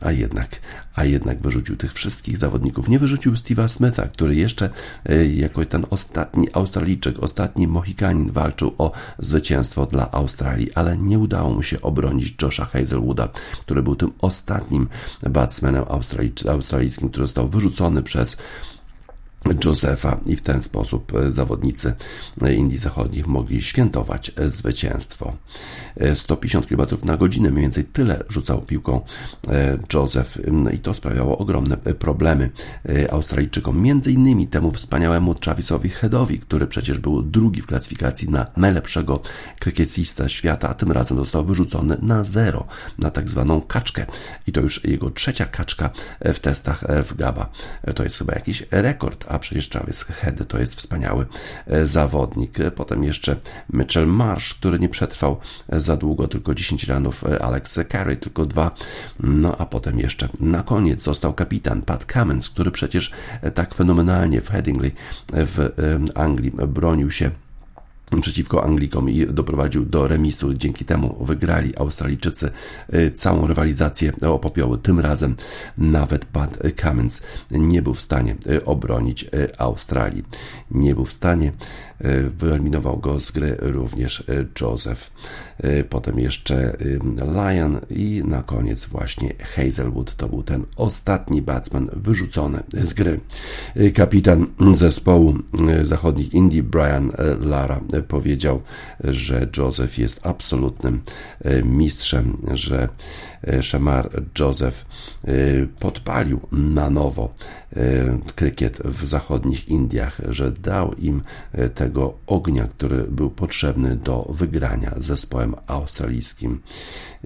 A 0.00 0.12
jednak, 0.12 0.60
a 0.94 1.04
jednak 1.04 1.42
wyrzucił 1.42 1.76
tych 1.76 1.92
wszystkich 1.92 2.38
zawodników. 2.38 2.88
Nie 2.88 2.98
wyrzucił 2.98 3.32
Steve'a 3.32 3.68
Smitha, 3.68 4.08
który 4.08 4.34
jeszcze 4.34 4.70
e, 5.06 5.26
jako 5.26 5.64
ten 5.64 5.86
ostatni 5.90 6.48
Australijczyk, 6.52 7.18
ostatni 7.18 7.68
Mohikanin 7.68 8.30
walczył 8.32 8.74
o 8.78 8.92
zwycięstwo 9.18 9.86
dla 9.86 10.10
Australii, 10.10 10.72
ale 10.74 10.98
nie 10.98 11.18
udało 11.18 11.50
mu 11.50 11.62
się 11.62 11.80
obronić 11.80 12.42
Josha 12.42 12.64
Hazelwooda, 12.64 13.28
który 13.60 13.82
był 13.82 13.96
tym 13.96 14.12
ostatnim 14.20 14.88
batsmanem 15.30 15.84
australijskim, 16.48 17.08
który 17.08 17.26
został 17.26 17.48
wyrzucony 17.48 18.02
przez 18.02 18.36
Josefa 19.64 20.20
i 20.26 20.36
w 20.36 20.42
ten 20.42 20.62
sposób 20.62 21.12
e, 21.14 21.30
zawodnicy 21.32 21.94
Indii 22.56 22.78
Zachodnich 22.78 23.26
mogli 23.26 23.62
świętować 23.62 24.32
e, 24.36 24.48
zwycięstwo. 24.48 25.36
150 26.14 26.66
km 26.66 26.86
na 27.04 27.16
godzinę, 27.16 27.50
mniej 27.50 27.62
więcej 27.62 27.84
tyle 27.84 28.24
rzucał 28.28 28.62
piłką 28.62 29.00
Joseph 29.94 30.38
i 30.72 30.78
to 30.78 30.94
sprawiało 30.94 31.38
ogromne 31.38 31.76
e, 31.84 31.94
problemy 31.94 32.50
Australijczykom, 33.10 33.82
między 33.82 34.12
innymi 34.12 34.48
temu 34.48 34.72
wspaniałemu 34.72 35.34
Travisowi 35.34 35.88
Headowi, 35.88 36.38
który 36.38 36.66
przecież 36.66 36.98
był 36.98 37.22
drugi 37.22 37.62
w 37.62 37.66
klasyfikacji 37.66 38.28
na 38.28 38.46
najlepszego 38.56 39.20
krykiecista 39.58 40.28
świata, 40.28 40.68
a 40.68 40.74
tym 40.74 40.92
razem 40.92 41.18
został 41.18 41.44
wyrzucony 41.44 41.96
na 42.02 42.24
zero, 42.24 42.66
na 42.98 43.10
tak 43.10 43.28
zwaną 43.28 43.60
kaczkę 43.60 44.06
i 44.46 44.52
to 44.52 44.60
już 44.60 44.84
jego 44.84 45.10
trzecia 45.10 45.44
kaczka 45.44 45.90
w 46.20 46.38
testach 46.38 46.84
w 47.04 47.16
GABA. 47.16 47.50
To 47.94 48.04
jest 48.04 48.18
chyba 48.18 48.34
jakiś 48.34 48.66
rekord 48.70 49.29
a 49.30 49.38
przecież 49.38 49.68
Travis 49.68 50.02
Head 50.02 50.48
to 50.48 50.58
jest 50.58 50.74
wspaniały 50.74 51.26
e, 51.66 51.86
zawodnik. 51.86 52.60
E, 52.60 52.70
potem 52.70 53.04
jeszcze 53.04 53.36
Mitchell 53.72 54.06
Marsh, 54.06 54.54
który 54.54 54.78
nie 54.78 54.88
przetrwał 54.88 55.36
e, 55.68 55.80
za 55.80 55.96
długo, 55.96 56.28
tylko 56.28 56.54
10 56.54 56.84
ranów, 56.84 57.24
Alex 57.40 57.80
Carey 57.92 58.16
tylko 58.16 58.46
dwa. 58.46 58.70
No 59.20 59.56
a 59.58 59.66
potem 59.66 59.98
jeszcze 59.98 60.28
na 60.40 60.62
koniec 60.62 61.02
został 61.02 61.32
kapitan 61.32 61.82
Pat 61.82 62.12
Cummins, 62.12 62.50
który 62.50 62.70
przecież 62.70 63.10
tak 63.54 63.74
fenomenalnie 63.74 64.40
w 64.40 64.50
Headingley 64.50 64.92
w 65.32 65.70
Anglii 66.14 66.52
bronił 66.68 67.10
się 67.10 67.30
przeciwko 68.20 68.64
Anglikom 68.64 69.10
i 69.10 69.26
doprowadził 69.26 69.84
do 69.84 70.08
remisu. 70.08 70.54
Dzięki 70.54 70.84
temu 70.84 71.24
wygrali 71.24 71.76
Australijczycy 71.76 72.50
y, 72.94 73.10
całą 73.10 73.46
rywalizację 73.46 74.12
o 74.22 74.38
popioły. 74.38 74.78
Tym 74.78 75.00
razem 75.00 75.36
nawet 75.78 76.24
Pat 76.24 76.58
Cummins 76.80 77.22
nie 77.50 77.82
był 77.82 77.94
w 77.94 78.00
stanie 78.00 78.36
y, 78.46 78.64
obronić 78.64 79.24
y, 79.24 79.58
Australii. 79.58 80.24
Nie 80.70 80.94
był 80.94 81.04
w 81.04 81.12
stanie 81.12 81.52
wyeliminował 82.38 82.98
go 82.98 83.20
z 83.20 83.30
gry 83.30 83.56
również 83.60 84.20
e, 84.20 84.24
Joseph. 84.60 85.10
E, 85.58 85.84
potem 85.84 86.18
jeszcze 86.18 86.76
Lion 87.34 87.80
i 87.90 88.22
na 88.24 88.42
koniec 88.42 88.84
właśnie 88.84 89.34
Hazelwood. 89.38 90.16
To 90.16 90.28
był 90.28 90.42
ten 90.42 90.64
ostatni 90.76 91.42
batsman 91.42 91.90
wyrzucony 91.92 92.62
z 92.82 92.92
gry. 92.94 93.20
Kapitan 93.94 94.46
zespołu 94.74 95.34
zachodnich 95.82 96.34
Indii 96.34 96.62
Brian 96.62 97.12
Lara 97.40 97.80
powiedział, 98.08 98.62
że 99.04 99.48
Joseph 99.56 99.98
jest 99.98 100.20
absolutnym 100.22 101.02
mistrzem, 101.64 102.36
że 102.54 102.88
Shamar 103.62 104.10
Joseph 104.38 104.86
podpalił 105.78 106.40
na 106.52 106.90
nowo 106.90 107.34
krykiet 108.34 108.78
w 108.84 109.06
zachodnich 109.06 109.68
Indiach, 109.68 110.20
że 110.28 110.52
dał 110.52 110.94
im 110.94 111.22
tego 111.74 111.89
ognia, 112.26 112.68
który 112.68 113.02
był 113.02 113.30
potrzebny 113.30 113.96
do 113.96 114.26
wygrania 114.28 114.94
zespołem 114.96 115.54
australijskim. 115.66 116.60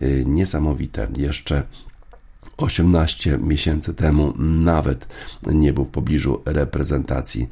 Y, 0.02 0.24
niesamowite. 0.26 1.08
Jeszcze 1.16 1.62
18 2.56 3.38
miesięcy 3.38 3.94
temu 3.94 4.32
nawet 4.38 5.06
nie 5.46 5.72
był 5.72 5.84
w 5.84 5.90
pobliżu 5.90 6.42
reprezentacji 6.44 7.48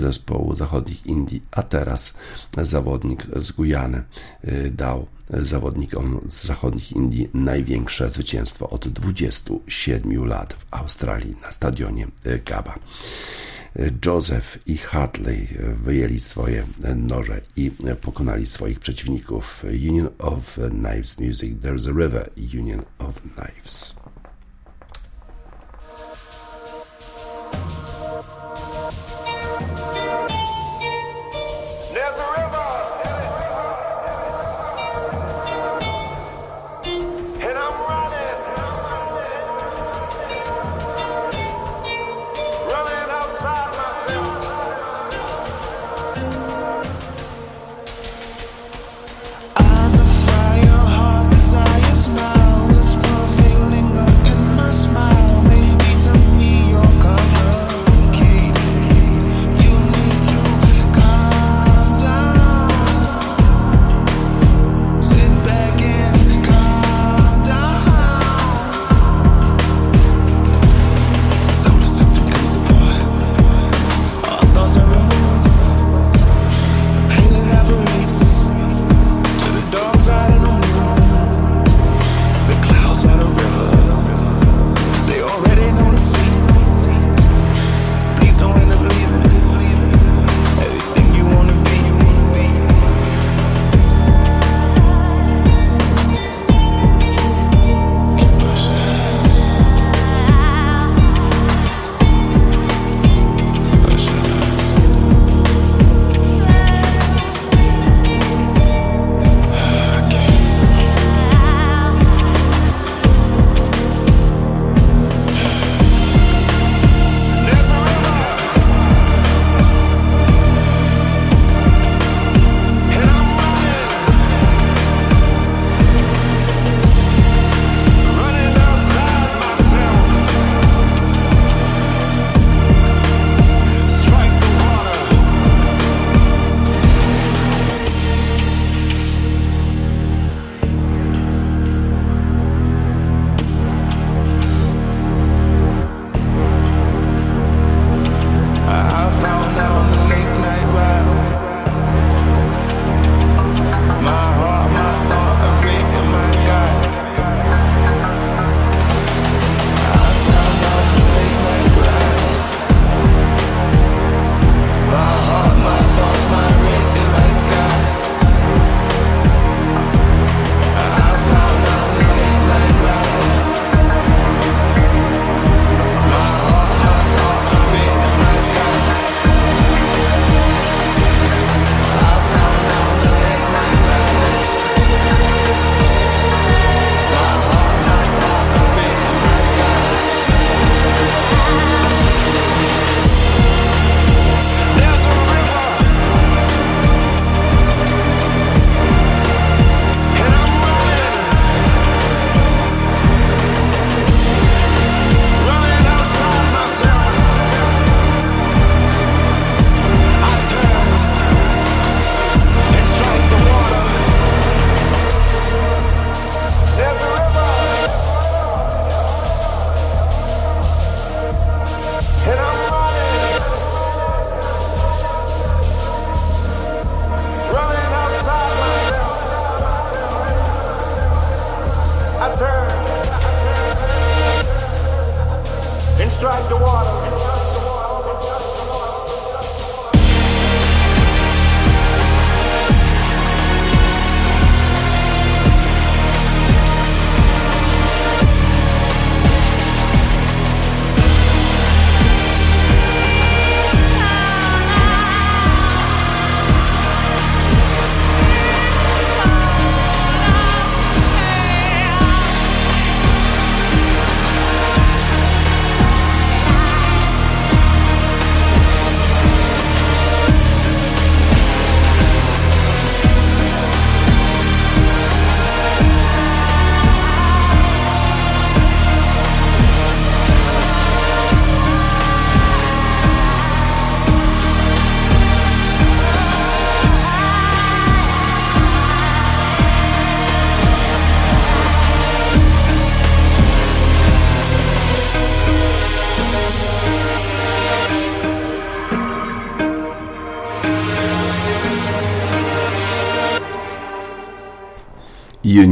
zespołu 0.00 0.54
zachodnich 0.54 1.06
Indii, 1.06 1.42
a 1.50 1.62
teraz 1.62 2.16
zawodnik 2.62 3.26
z 3.36 3.52
Gujany 3.52 4.02
y, 4.44 4.70
dał 4.70 5.06
zawodnikom 5.30 6.20
z 6.30 6.44
zachodnich 6.44 6.92
Indii 6.92 7.30
największe 7.34 8.10
zwycięstwo 8.10 8.70
od 8.70 8.88
27 8.88 10.26
lat 10.26 10.52
w 10.52 10.64
Australii 10.70 11.36
na 11.42 11.52
stadionie 11.52 12.06
Gaba. 12.46 12.74
Joseph 14.06 14.58
i 14.66 14.76
Hartley 14.76 15.48
wyjęli 15.84 16.20
swoje 16.20 16.66
noże 16.96 17.40
i 17.56 17.70
pokonali 18.00 18.46
swoich 18.46 18.80
przeciwników. 18.80 19.64
Union 19.64 20.08
of 20.18 20.58
Knives 20.70 21.20
Music, 21.20 21.60
There's 21.62 21.88
a 21.88 21.92
River, 21.98 22.30
Union 22.58 22.82
of 22.98 23.20
Knives. 23.20 24.03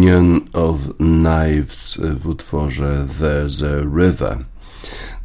Union 0.03 0.41
of 0.53 0.97
Knives 0.99 1.97
w 1.97 2.27
utworze 2.27 3.07
There's 3.21 3.63
a 3.63 3.85
River. 3.97 4.39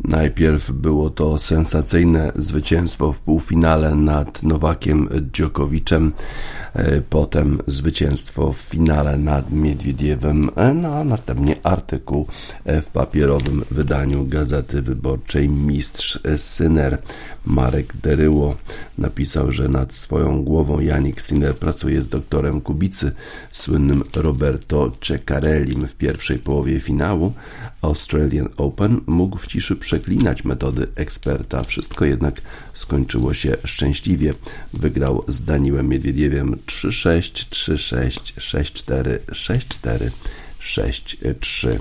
Najpierw 0.04 0.72
było 0.72 1.10
to 1.10 1.40
sensacyjne 1.40 2.32
zwycięstwo 2.36 3.14
w 3.14 3.20
półfinale 3.20 3.96
nad 3.96 4.44
Nowakiem 4.44 5.10
Djokoviczem, 5.34 6.14
E, 6.14 6.67
potem 7.10 7.60
zwycięstwo 7.68 8.54
w 8.54 8.58
finale 8.58 9.18
nad 9.18 9.52
Miedwiediewem, 9.52 10.50
e, 10.56 10.74
no 10.74 10.96
a 10.96 11.04
następnie 11.04 11.56
artykuł 11.64 12.28
e, 12.66 12.82
w 12.82 12.88
papierowym 12.88 13.64
wydaniu 13.72 14.26
Gazety 14.26 14.82
Wyborczej 14.82 15.50
Mistrz 15.50 16.20
Syner. 16.38 16.98
Marek 17.46 17.94
Deryło 18.04 18.56
napisał, 18.98 19.52
że 19.52 19.70
nad 19.70 19.94
swoją 19.94 20.44
głową 20.44 20.80
Janik 20.80 21.22
Sinner 21.22 21.56
pracuje 21.56 22.02
z 22.02 22.10
doktorem 22.10 22.62
Kubicy, 22.62 23.12
słynnym 23.52 24.04
Roberto 24.16 24.92
Ceccarellim 25.02 25.88
w 25.88 25.96
pierwszej 25.96 26.40
połowie 26.40 26.80
finału. 26.80 27.34
Australian 27.82 28.50
Open 28.58 29.02
mógł 29.08 29.38
w 29.38 29.48
ciszy 29.48 29.76
przeklinać 29.76 30.46
metody 30.46 30.88
eksperta. 30.96 31.64
Wszystko 31.64 32.06
jednak 32.06 32.42
skończyło 32.74 33.34
się 33.34 33.58
szczęśliwie. 33.64 34.34
Wygrał 34.74 35.24
z 35.28 35.44
Daniłem 35.44 35.90
Miedwiediewem 35.90 36.60
3-6, 36.68 37.46
3-6, 37.50 38.40
6-4, 38.40 39.20
6-4, 39.32 40.12
6-3. 40.60 41.80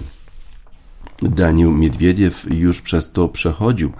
Daniel 1.22 1.70
Miedwiediew 1.70 2.46
już 2.50 2.82
przez 2.82 3.12
to 3.12 3.28
przechodził. 3.28 3.92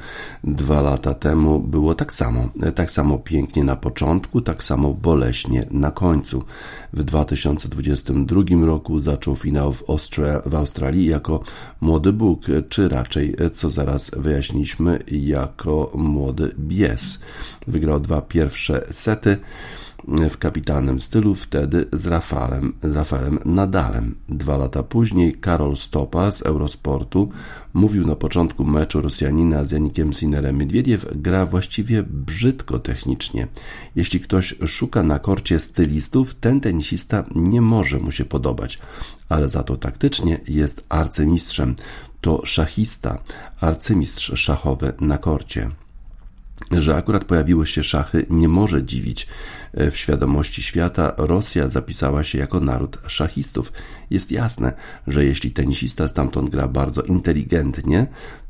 Dwa 0.45 0.83
lata 0.83 1.15
temu 1.15 1.61
było 1.61 1.95
tak 1.95 2.13
samo. 2.13 2.49
Tak 2.75 2.91
samo 2.91 3.19
pięknie 3.19 3.65
na 3.65 3.77
początku, 3.77 4.41
tak 4.41 4.65
samo 4.65 4.95
boleśnie 4.95 5.67
na 5.71 5.91
końcu. 5.91 6.45
W 6.93 7.05
2022 7.05 8.43
roku 8.67 9.01
zaczął 9.01 9.37
finał 9.37 9.73
w, 9.73 9.85
w 10.47 10.55
Australii 10.55 11.07
jako 11.07 11.41
młody 11.81 12.13
Bóg, 12.13 12.47
czy 12.69 12.89
raczej, 12.89 13.37
co 13.53 13.71
zaraz 13.71 14.11
wyjaśniliśmy, 14.17 14.99
jako 15.11 15.91
młody 15.95 16.55
bies. 16.59 17.21
Wygrał 17.67 18.01
dwa 18.01 18.23
pierwsze 18.23 18.87
sety 18.91 19.39
w 20.31 20.39
kapitalnym 20.39 21.01
stylu, 21.01 21.35
wtedy 21.35 21.87
z 21.93 22.07
Rafaelem, 22.07 22.73
z 22.83 22.95
Rafaelem 22.95 23.39
Nadalem. 23.45 24.15
Dwa 24.29 24.57
lata 24.57 24.83
później 24.83 25.35
Karol 25.35 25.77
Stopa 25.77 26.33
z 26.33 26.43
Eurosportu 26.43 27.29
mówił 27.75 28.07
na 28.07 28.17
początku 28.17 28.65
meczu 28.65 29.01
Rosjanina 29.01 29.65
z 29.65 29.71
Janikiem 29.71 30.13
Sinerem 30.13 30.59
Miedwiediew 30.59 31.07
gra 31.15 31.47
właściwie 31.47 32.03
brzydko 32.03 32.79
technicznie. 32.79 33.47
Jeśli 33.97 34.21
ktoś 34.21 34.55
szuka 34.67 35.03
na 35.03 35.19
korcie 35.19 35.59
stylistów, 35.59 36.35
ten 36.35 36.61
tenisista 36.61 37.25
nie 37.35 37.61
może 37.61 37.99
mu 37.99 38.13
się 38.13 38.25
podobać, 38.25 38.79
ale 39.29 39.49
za 39.49 39.63
to 39.63 39.77
taktycznie 39.77 40.41
jest 40.49 40.85
arcymistrzem. 40.89 41.75
To 42.21 42.47
szachista, 42.47 43.19
arcymistrz 43.61 44.33
szachowy 44.41 44.93
na 45.01 45.19
korcie. 45.19 45.71
Że 46.71 46.97
akurat 46.97 47.25
pojawiły 47.25 47.67
się 47.67 47.85
szachy, 47.85 48.27
nie 48.31 48.49
może 48.49 48.85
dziwić. 48.85 49.27
E, 49.77 49.91
w 49.91 49.97
świadomości 49.97 50.63
świata 50.63 51.15
Rosja 51.17 51.69
zapisała 51.69 52.25
się 52.25 52.39
jako 52.39 52.61
naród 52.61 52.99
szachistów. 53.07 53.73
Jest 54.11 54.33
jasne, 54.33 54.73
że 55.07 55.25
jeśli 55.25 55.51
tenisista 55.51 56.09
stamtąd 56.09 56.51
gra 56.51 56.69
bardzo 56.69 57.03
inteligentnie, 57.03 58.07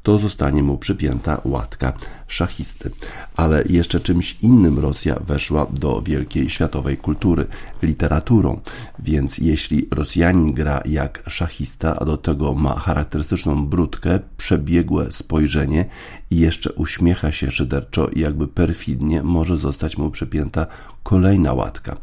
to 0.06 0.18
zostanie 0.18 0.62
mu 0.62 0.78
przypięta 0.78 1.40
łatka 1.44 1.92
szachisty. 2.26 2.90
Ale 3.36 3.64
jeszcze 3.68 4.00
czymś 4.00 4.36
innym 4.42 4.78
Rosja 4.78 5.16
weszła 5.26 5.66
do 5.70 6.02
wielkiej 6.02 6.50
światowej 6.50 6.96
kultury 6.96 7.46
literaturą. 7.82 8.60
Więc 8.98 9.38
jeśli 9.38 9.88
Rosjanin 9.90 10.52
gra 10.52 10.80
jak 10.84 11.22
szachista, 11.28 11.96
a 12.00 12.04
do 12.04 12.16
tego 12.16 12.54
ma 12.54 12.74
charakterystyczną 12.74 13.66
brudkę, 13.66 14.20
przebiegłe 14.36 15.12
spojrzenie 15.12 15.84
i 16.30 16.36
jeszcze 16.38 16.72
uśmiecha 16.72 17.32
się 17.32 17.50
szyderczo 17.50 18.08
jakby 18.16 18.48
perfidnie, 18.48 19.22
może 19.22 19.56
zostać 19.56 19.98
mu 19.98 20.10
przypięta 20.10 20.66
kolejna 21.02 21.52
łatka. 21.52 21.96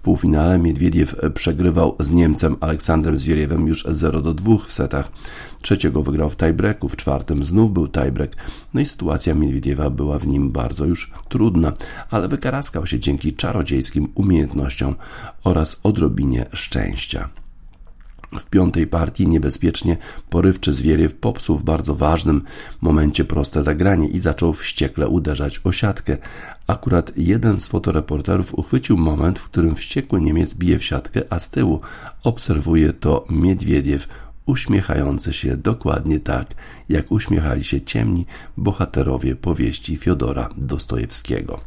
W 0.00 0.02
półfinale 0.02 0.58
Miedwiediew 0.58 1.16
przegrywał 1.34 1.96
z 1.98 2.10
Niemcem 2.10 2.56
Aleksandrem 2.60 3.18
Zwieriewem 3.18 3.66
już 3.66 3.84
0 3.90 4.22
do 4.22 4.34
2 4.34 4.58
w 4.66 4.72
setach. 4.72 5.12
Trzeciego 5.62 6.02
wygrał 6.02 6.30
w 6.30 6.36
tiebreaku, 6.36 6.88
w 6.88 6.96
czwartym 6.96 7.42
znów 7.42 7.72
był 7.72 7.88
tiebreak. 7.88 8.36
No 8.74 8.80
i 8.80 8.86
sytuacja 8.86 9.34
Miedwiediewa 9.34 9.90
była 9.90 10.18
w 10.18 10.26
nim 10.26 10.52
bardzo 10.52 10.84
już 10.84 11.12
trudna, 11.28 11.72
ale 12.10 12.28
wykaraskał 12.28 12.86
się 12.86 12.98
dzięki 12.98 13.32
czarodziejskim 13.32 14.08
umiejętnościom 14.14 14.94
oraz 15.44 15.80
odrobinie 15.82 16.46
szczęścia. 16.52 17.28
W 18.38 18.46
piątej 18.46 18.86
partii 18.86 19.28
niebezpiecznie 19.28 19.96
porywczy 20.30 20.72
Zwieriew 20.72 21.14
popsuł 21.14 21.58
w 21.58 21.64
bardzo 21.64 21.94
ważnym 21.94 22.42
momencie 22.80 23.24
proste 23.24 23.62
zagranie 23.62 24.08
i 24.08 24.20
zaczął 24.20 24.52
wściekle 24.52 25.08
uderzać 25.08 25.60
o 25.64 25.72
siatkę. 25.72 26.16
Akurat 26.66 27.12
jeden 27.16 27.60
z 27.60 27.68
fotoreporterów 27.68 28.54
uchwycił 28.54 28.96
moment, 28.96 29.38
w 29.38 29.44
którym 29.44 29.74
wściekły 29.74 30.20
Niemiec 30.20 30.54
bije 30.54 30.78
w 30.78 30.84
siatkę, 30.84 31.22
a 31.30 31.40
z 31.40 31.50
tyłu 31.50 31.80
obserwuje 32.22 32.92
to 32.92 33.26
Miedwiediew 33.30 34.08
uśmiechający 34.46 35.32
się 35.32 35.56
dokładnie 35.56 36.20
tak, 36.20 36.46
jak 36.88 37.12
uśmiechali 37.12 37.64
się 37.64 37.80
ciemni 37.80 38.26
bohaterowie 38.56 39.36
powieści 39.36 39.96
Fiodora 39.96 40.48
Dostojewskiego. 40.56 41.60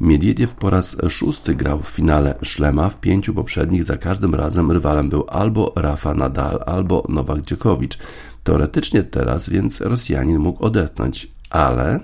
Miedwiediew 0.00 0.54
po 0.54 0.70
raz 0.70 0.96
szósty 1.08 1.54
grał 1.54 1.82
w 1.82 1.88
finale 1.88 2.34
Szlema, 2.42 2.88
w 2.88 3.00
pięciu 3.00 3.34
poprzednich 3.34 3.84
za 3.84 3.96
każdym 3.96 4.34
razem 4.34 4.70
rywalem 4.70 5.08
był 5.08 5.24
albo 5.28 5.72
Rafa 5.76 6.14
Nadal, 6.14 6.62
albo 6.66 7.02
Nowak 7.08 7.40
Dziokowicz. 7.40 7.98
Teoretycznie 8.44 9.04
teraz 9.04 9.48
więc 9.48 9.80
Rosjanin 9.80 10.38
mógł 10.38 10.64
odetchnąć, 10.64 11.30
ale 11.50 12.00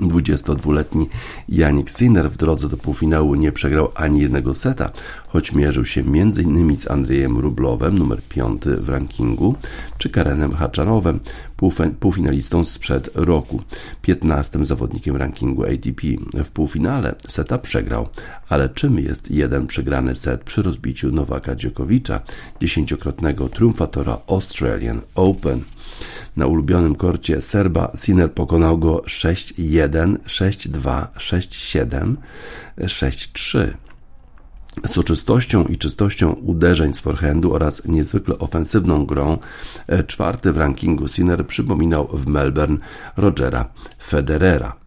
22-letni 0.00 1.08
Janik 1.48 1.90
Sinner 1.90 2.30
w 2.30 2.36
drodze 2.36 2.68
do 2.68 2.76
półfinału 2.76 3.34
nie 3.34 3.52
przegrał 3.52 3.88
ani 3.94 4.20
jednego 4.20 4.54
seta, 4.54 4.90
choć 5.28 5.52
mierzył 5.52 5.84
się 5.84 6.00
m.in. 6.00 6.78
z 6.78 6.90
Andrzejem 6.90 7.38
Rublowem, 7.38 7.98
numer 7.98 8.22
5 8.22 8.62
w 8.64 8.88
rankingu, 8.88 9.54
czy 9.98 10.10
Karenem 10.10 10.52
Haczanowem, 10.52 11.20
półfinalistą 12.00 12.64
sprzed 12.64 13.10
roku, 13.14 13.62
15 14.02 14.64
zawodnikiem 14.64 15.16
rankingu 15.16 15.64
ATP. 15.64 16.02
W 16.44 16.50
półfinale 16.50 17.14
seta 17.28 17.58
przegrał, 17.58 18.08
ale 18.48 18.68
czym 18.68 18.98
jest 18.98 19.30
jeden 19.30 19.66
przegrany 19.66 20.14
set 20.14 20.44
przy 20.44 20.62
rozbiciu 20.62 21.12
Nowaka 21.12 21.56
Dziokowicza, 21.56 22.20
dziesięciokrotnego 22.60 23.48
triumfatora 23.48 24.18
Australian 24.26 25.00
Open? 25.14 25.64
Na 26.36 26.46
ulubionym 26.46 26.94
korcie 26.94 27.40
Serba 27.42 27.92
Sinner 27.94 28.32
pokonał 28.32 28.78
go 28.78 28.96
6-1, 28.96 30.16
6-2, 30.26 31.06
6-7, 31.18 32.14
6-3. 32.78 33.68
soczystością 34.86 35.64
i 35.64 35.76
czystością 35.76 36.32
uderzeń 36.32 36.94
z 36.94 37.00
forehandu 37.00 37.54
oraz 37.54 37.84
niezwykle 37.84 38.38
ofensywną 38.38 39.06
grą, 39.06 39.38
e, 39.86 40.04
czwarty 40.04 40.52
w 40.52 40.56
rankingu 40.56 41.08
Sinner 41.08 41.46
przypominał 41.46 42.08
w 42.12 42.26
Melbourne 42.26 42.78
Rogera 43.16 43.68
Federera. 44.06 44.85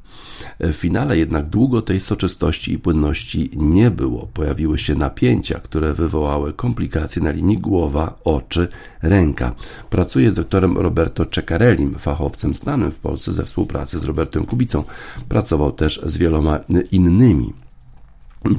W 0.60 0.74
finale 0.74 1.17
jednak 1.17 1.50
długo 1.50 1.82
tej 1.82 2.00
soczystości 2.00 2.74
i 2.74 2.80
płynności 2.80 3.50
nie 3.56 3.91
było. 3.91 4.28
Pojawiły 4.34 4.78
się 4.78 4.95
napięcia, 4.95 5.60
które 5.60 5.93
wywołały 5.93 6.54
komplikacje 6.54 7.22
na 7.22 7.32
linii 7.32 7.58
głowa, 7.58 8.19
oczy, 8.24 8.67
ręka. 9.02 9.56
Pracuję 9.89 10.32
z 10.32 10.36
doktorem 10.36 10.78
Roberto 10.78 11.26
Ceccarellim, 11.26 11.95
fachowcem 11.95 12.54
znanym 12.54 12.91
w 12.91 13.00
Polsce 13.00 13.34
ze 13.34 13.45
współpracy 13.45 14.00
z 14.00 14.04
Robertem 14.04 14.45
Kubicą. 14.45 14.84
Pracował 15.30 15.72
też 15.72 16.02
z 16.06 16.17
wieloma 16.17 16.60
innymi 16.91 17.54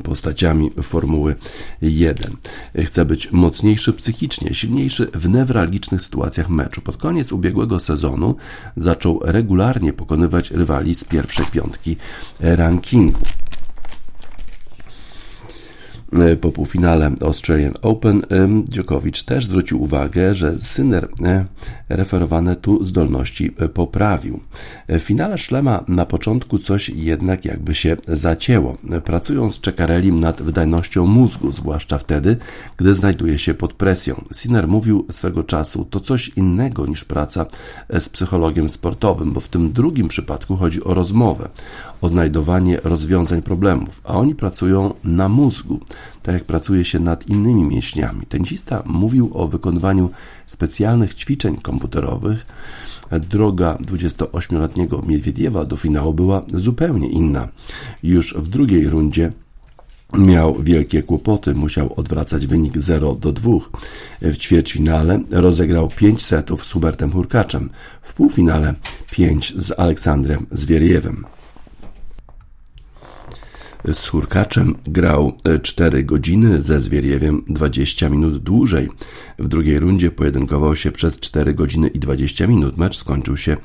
postaciami 0.02 0.70
Formuły 0.82 1.36
1. 1.82 2.36
Chce 2.84 3.04
być 3.04 3.32
mocniejszy 3.32 3.92
psychicznie, 3.92 4.54
silniejszy 4.54 5.10
w 5.14 5.28
newralgicznych 5.28 6.02
sytuacjach 6.02 6.48
meczu. 6.48 6.80
Pod 6.80 6.96
koniec 6.96 7.32
ubiegłego 7.32 7.80
sezonu 7.80 8.36
zaczął 8.76 9.20
regularnie 9.24 9.92
pokonywać 9.92 10.50
rywali 10.50 10.94
z 10.94 11.04
pierwszej 11.04 11.46
piątki 11.46 11.96
rankingu. 12.40 13.20
E, 16.12 16.36
po 16.36 16.52
półfinale 16.52 17.10
Australian 17.20 17.74
Open 17.82 18.22
Djokovic 18.64 19.24
też 19.24 19.46
zwrócił 19.46 19.82
uwagę, 19.82 20.34
że 20.34 20.56
Syner 20.60 21.08
e, 21.24 21.44
referowane 21.88 22.56
tu 22.56 22.84
zdolności 22.86 23.54
e, 23.58 23.68
poprawił. 23.68 24.40
W 24.88 24.98
finale 25.00 25.38
Szlema 25.38 25.84
na 25.88 26.06
początku 26.06 26.58
coś 26.58 26.88
jednak 26.88 27.44
jakby 27.44 27.74
się 27.74 27.96
zacięło. 28.08 28.76
Pracując 29.04 29.54
z 29.54 29.60
Czekarelim 29.60 30.20
nad 30.20 30.42
wydajnością 30.42 31.06
mózgu, 31.06 31.52
zwłaszcza 31.52 31.98
wtedy, 31.98 32.36
gdy 32.76 32.94
znajduje 32.94 33.38
się 33.38 33.54
pod 33.54 33.72
presją. 33.72 34.24
Sinner 34.32 34.68
mówił 34.68 35.06
swego 35.10 35.42
czasu, 35.44 35.86
to 35.90 36.00
coś 36.00 36.28
innego 36.28 36.86
niż 36.86 37.04
praca 37.04 37.46
z 38.00 38.08
psychologiem 38.08 38.68
sportowym, 38.68 39.32
bo 39.32 39.40
w 39.40 39.48
tym 39.48 39.72
drugim 39.72 40.08
przypadku 40.08 40.56
chodzi 40.56 40.84
o 40.84 40.94
rozmowę, 40.94 41.48
o 42.00 42.08
znajdowanie 42.08 42.80
rozwiązań 42.84 43.42
problemów, 43.42 44.00
a 44.04 44.14
oni 44.14 44.34
pracują 44.34 44.94
na 45.04 45.28
mózgu 45.28 45.80
tak 46.22 46.34
jak 46.34 46.44
pracuje 46.44 46.84
się 46.84 46.98
nad 46.98 47.28
innymi 47.28 47.64
mięśniami. 47.64 48.26
Tenisista 48.26 48.82
mówił 48.86 49.30
o 49.34 49.48
wykonywaniu 49.48 50.10
specjalnych 50.46 51.14
ćwiczeń 51.14 51.56
komputerowych. 51.56 52.46
Droga 53.10 53.78
28-letniego 53.86 55.02
Miedwiediewa 55.06 55.64
do 55.64 55.76
finału 55.76 56.14
była 56.14 56.42
zupełnie 56.54 57.08
inna. 57.08 57.48
Już 58.02 58.34
w 58.34 58.48
drugiej 58.48 58.88
rundzie 58.88 59.32
miał 60.18 60.54
wielkie 60.62 61.02
kłopoty, 61.02 61.54
musiał 61.54 61.94
odwracać 61.96 62.46
wynik 62.46 62.78
0 62.78 63.14
do 63.14 63.32
2. 63.32 63.50
W 64.22 64.36
ćwierćfinale 64.36 65.20
rozegrał 65.30 65.88
5 65.88 66.26
setów 66.26 66.66
z 66.66 66.72
Hubertem 66.72 67.12
Hurkaczem, 67.12 67.70
w 68.02 68.12
półfinale 68.12 68.74
5 69.10 69.54
z 69.56 69.78
Aleksandrem 69.78 70.46
Zwieriewem 70.50 71.24
z 73.92 74.08
Hurkaczem 74.08 74.74
grał 74.84 75.32
4 75.62 75.98
e, 75.98 76.02
godziny, 76.02 76.62
ze 76.62 76.80
Zwieriewiem 76.80 77.42
20 77.48 78.08
minut 78.08 78.38
dłużej. 78.38 78.88
W 79.38 79.48
drugiej 79.48 79.78
rundzie 79.78 80.10
pojedynkował 80.10 80.76
się 80.76 80.92
przez 80.92 81.20
4 81.20 81.54
godziny 81.54 81.88
i 81.88 81.98
20 81.98 82.46
minut. 82.46 82.76
Mecz 82.76 82.96
skończył 82.96 83.36
się 83.36 83.56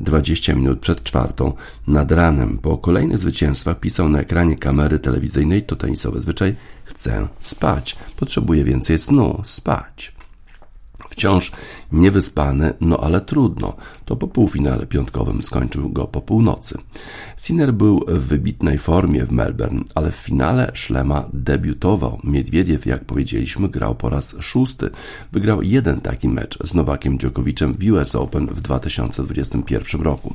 20 0.00 0.54
minut 0.54 0.80
przed 0.80 1.02
czwartą 1.02 1.52
nad 1.86 2.12
ranem. 2.12 2.58
Po 2.58 2.78
kolejnych 2.78 3.18
zwycięstwach 3.18 3.80
pisał 3.80 4.08
na 4.08 4.20
ekranie 4.20 4.56
kamery 4.56 4.98
telewizyjnej 4.98 5.62
to 5.62 5.76
tenisowy 5.76 6.20
zwyczaj 6.20 6.54
chcę 6.84 7.28
spać, 7.40 7.96
potrzebuję 8.16 8.64
więcej 8.64 8.98
snu, 8.98 9.40
spać. 9.44 10.17
Wciąż 11.18 11.52
niewyspany, 11.92 12.74
no 12.80 12.98
ale 12.98 13.20
trudno. 13.20 13.76
To 14.04 14.16
po 14.16 14.28
półfinale 14.28 14.86
piątkowym 14.86 15.42
skończył 15.42 15.88
go 15.88 16.06
po 16.06 16.20
północy. 16.20 16.78
Sinner 17.36 17.74
był 17.74 18.04
w 18.08 18.26
wybitnej 18.26 18.78
formie 18.78 19.26
w 19.26 19.32
Melbourne, 19.32 19.84
ale 19.94 20.10
w 20.10 20.16
finale 20.16 20.70
Szlema 20.74 21.28
debiutował. 21.32 22.18
Miedwiediew, 22.24 22.86
jak 22.86 23.04
powiedzieliśmy, 23.04 23.68
grał 23.68 23.94
po 23.94 24.08
raz 24.08 24.36
szósty. 24.40 24.90
Wygrał 25.32 25.62
jeden 25.62 26.00
taki 26.00 26.28
mecz 26.28 26.58
z 26.64 26.74
Nowakiem 26.74 27.16
Djokoviczem 27.16 27.74
w 27.74 27.90
US 27.92 28.14
Open 28.14 28.46
w 28.46 28.60
2021 28.60 30.00
roku. 30.00 30.34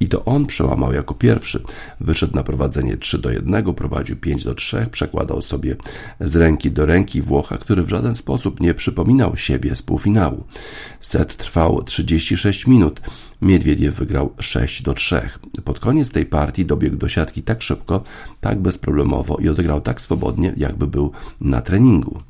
I 0.00 0.08
to 0.08 0.24
on 0.24 0.46
przełamał 0.46 0.92
jako 0.92 1.14
pierwszy. 1.14 1.62
Wyszedł 2.00 2.36
na 2.36 2.42
prowadzenie 2.42 2.96
3 2.96 3.18
do 3.18 3.30
1, 3.30 3.74
prowadził 3.74 4.16
5 4.16 4.44
do 4.44 4.54
3, 4.54 4.86
przekładał 4.90 5.42
sobie 5.42 5.76
z 6.20 6.36
ręki 6.36 6.70
do 6.70 6.86
ręki 6.86 7.22
Włocha, 7.22 7.58
który 7.58 7.82
w 7.82 7.88
żaden 7.88 8.14
sposób 8.14 8.60
nie 8.60 8.74
przypominał 8.74 9.36
siebie 9.36 9.76
z 9.76 9.82
półfinału. 9.82 10.19
Set 11.00 11.36
trwał 11.36 11.82
36 11.82 12.66
minut. 12.66 13.00
Miedwiediew 13.42 13.94
wygrał 13.94 14.34
6 14.38 14.82
do 14.82 14.94
3. 14.94 15.28
Pod 15.64 15.80
koniec 15.80 16.10
tej 16.10 16.26
partii 16.26 16.64
dobiegł 16.64 16.96
do 16.96 17.08
siatki 17.08 17.42
tak 17.42 17.62
szybko, 17.62 18.02
tak 18.40 18.60
bezproblemowo 18.60 19.36
i 19.36 19.48
odegrał 19.48 19.80
tak 19.80 20.00
swobodnie, 20.00 20.54
jakby 20.56 20.86
był 20.86 21.12
na 21.40 21.60
treningu. 21.60 22.29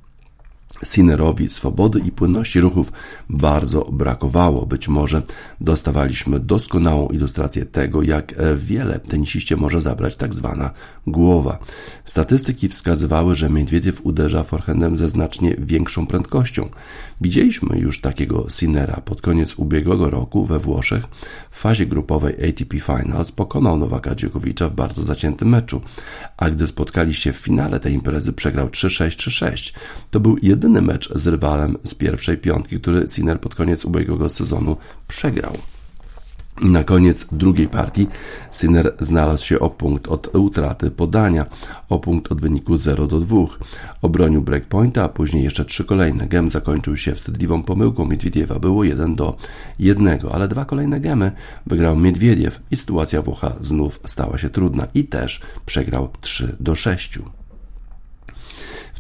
Sinnerowi 0.85 1.49
swobody 1.49 1.99
i 1.99 2.13
płynności 2.13 2.61
ruchów 2.61 2.93
bardzo 3.29 3.83
brakowało. 3.83 4.67
Być 4.67 4.89
może 4.89 5.23
dostawaliśmy 5.61 6.41
doskonałą 6.41 7.09
ilustrację 7.09 7.67
tego, 7.67 8.03
jak 8.03 8.35
wiele 8.57 8.99
tenisiście 8.99 9.57
może 9.57 9.81
zabrać 9.81 10.17
tak 10.17 10.35
zwana 10.35 10.71
głowa. 11.07 11.59
Statystyki 12.05 12.69
wskazywały, 12.69 13.35
że 13.35 13.51
Miedwiediew 13.51 14.01
uderza 14.07 14.45
forehandem 14.45 14.97
ze 14.97 15.09
znacznie 15.09 15.57
większą 15.59 16.07
prędkością. 16.07 16.69
Widzieliśmy 17.21 17.79
już 17.79 18.01
takiego 18.01 18.47
Sinnera 18.51 19.01
pod 19.05 19.23
koniec 19.23 19.55
ubiegłego 19.55 20.11
roku 20.11 20.45
we 20.45 20.59
Włoszech 20.59 21.05
w 21.51 21.61
fazie 21.61 21.87
grupowej 21.87 22.49
ATP 22.49 22.81
Finals 22.81 23.33
pokonał 23.33 23.79
Nowaka 23.79 24.15
Dziokowicza 24.15 24.69
w 24.69 24.75
bardzo 24.75 25.03
zaciętym 25.03 25.49
meczu, 25.49 25.81
a 26.37 26.51
gdy 26.51 26.67
spotkali 26.67 27.15
się 27.15 27.33
w 27.33 27.37
finale 27.37 27.81
tej 27.81 27.93
imprezy 27.93 28.33
przegrał 28.33 28.69
3-6, 28.69 29.09
3-6. 29.09 29.75
To 30.11 30.21
był 30.21 30.37
jedyny 30.43 30.70
mecz 30.73 31.13
z 31.15 31.27
rywalem 31.27 31.77
z 31.85 31.95
pierwszej 31.95 32.39
piątki, 32.39 32.81
który 32.81 33.09
Sinner 33.09 33.41
pod 33.41 33.55
koniec 33.55 33.85
ubiegłego 33.85 34.29
sezonu 34.29 34.77
przegrał. 35.09 35.57
Na 36.63 36.85
koniec 36.85 37.27
drugiej 37.33 37.69
partii 37.69 38.07
Sinner 38.53 38.95
znalazł 39.01 39.45
się 39.45 39.61
o 39.61 39.71
punkt 39.71 40.09
od 40.09 40.37
utraty 40.37 40.91
podania, 40.91 41.47
o 41.89 41.99
punkt 41.99 42.33
od 42.33 42.41
wyniku 42.41 42.79
0 42.79 43.07
do 43.07 43.21
2. 43.21 43.37
Obronił 44.03 44.43
breakpointa, 44.43 45.05
a 45.05 45.09
później 45.09 45.45
jeszcze 45.45 45.65
trzy 45.65 45.85
kolejne. 45.85 46.27
Gem 46.27 46.51
zakończył 46.51 46.97
się 46.97 47.15
wstydliwą 47.15 47.63
pomyłką 47.63 48.05
Miedwiediewa. 48.05 48.59
Było 48.59 48.85
1 48.85 49.15
do 49.15 49.37
1, 49.79 50.19
ale 50.33 50.49
dwa 50.49 50.65
kolejne 50.65 51.01
gemy 51.01 51.33
wygrał 51.67 51.97
Miedwiediew 51.97 52.61
i 52.71 52.77
sytuacja 52.77 53.23
Włocha 53.23 53.53
znów 53.61 54.01
stała 54.07 54.39
się 54.39 54.49
trudna 54.49 54.87
i 54.95 55.05
też 55.05 55.41
przegrał 55.67 56.09
3 56.21 56.57
do 56.61 56.75
6. 56.75 57.19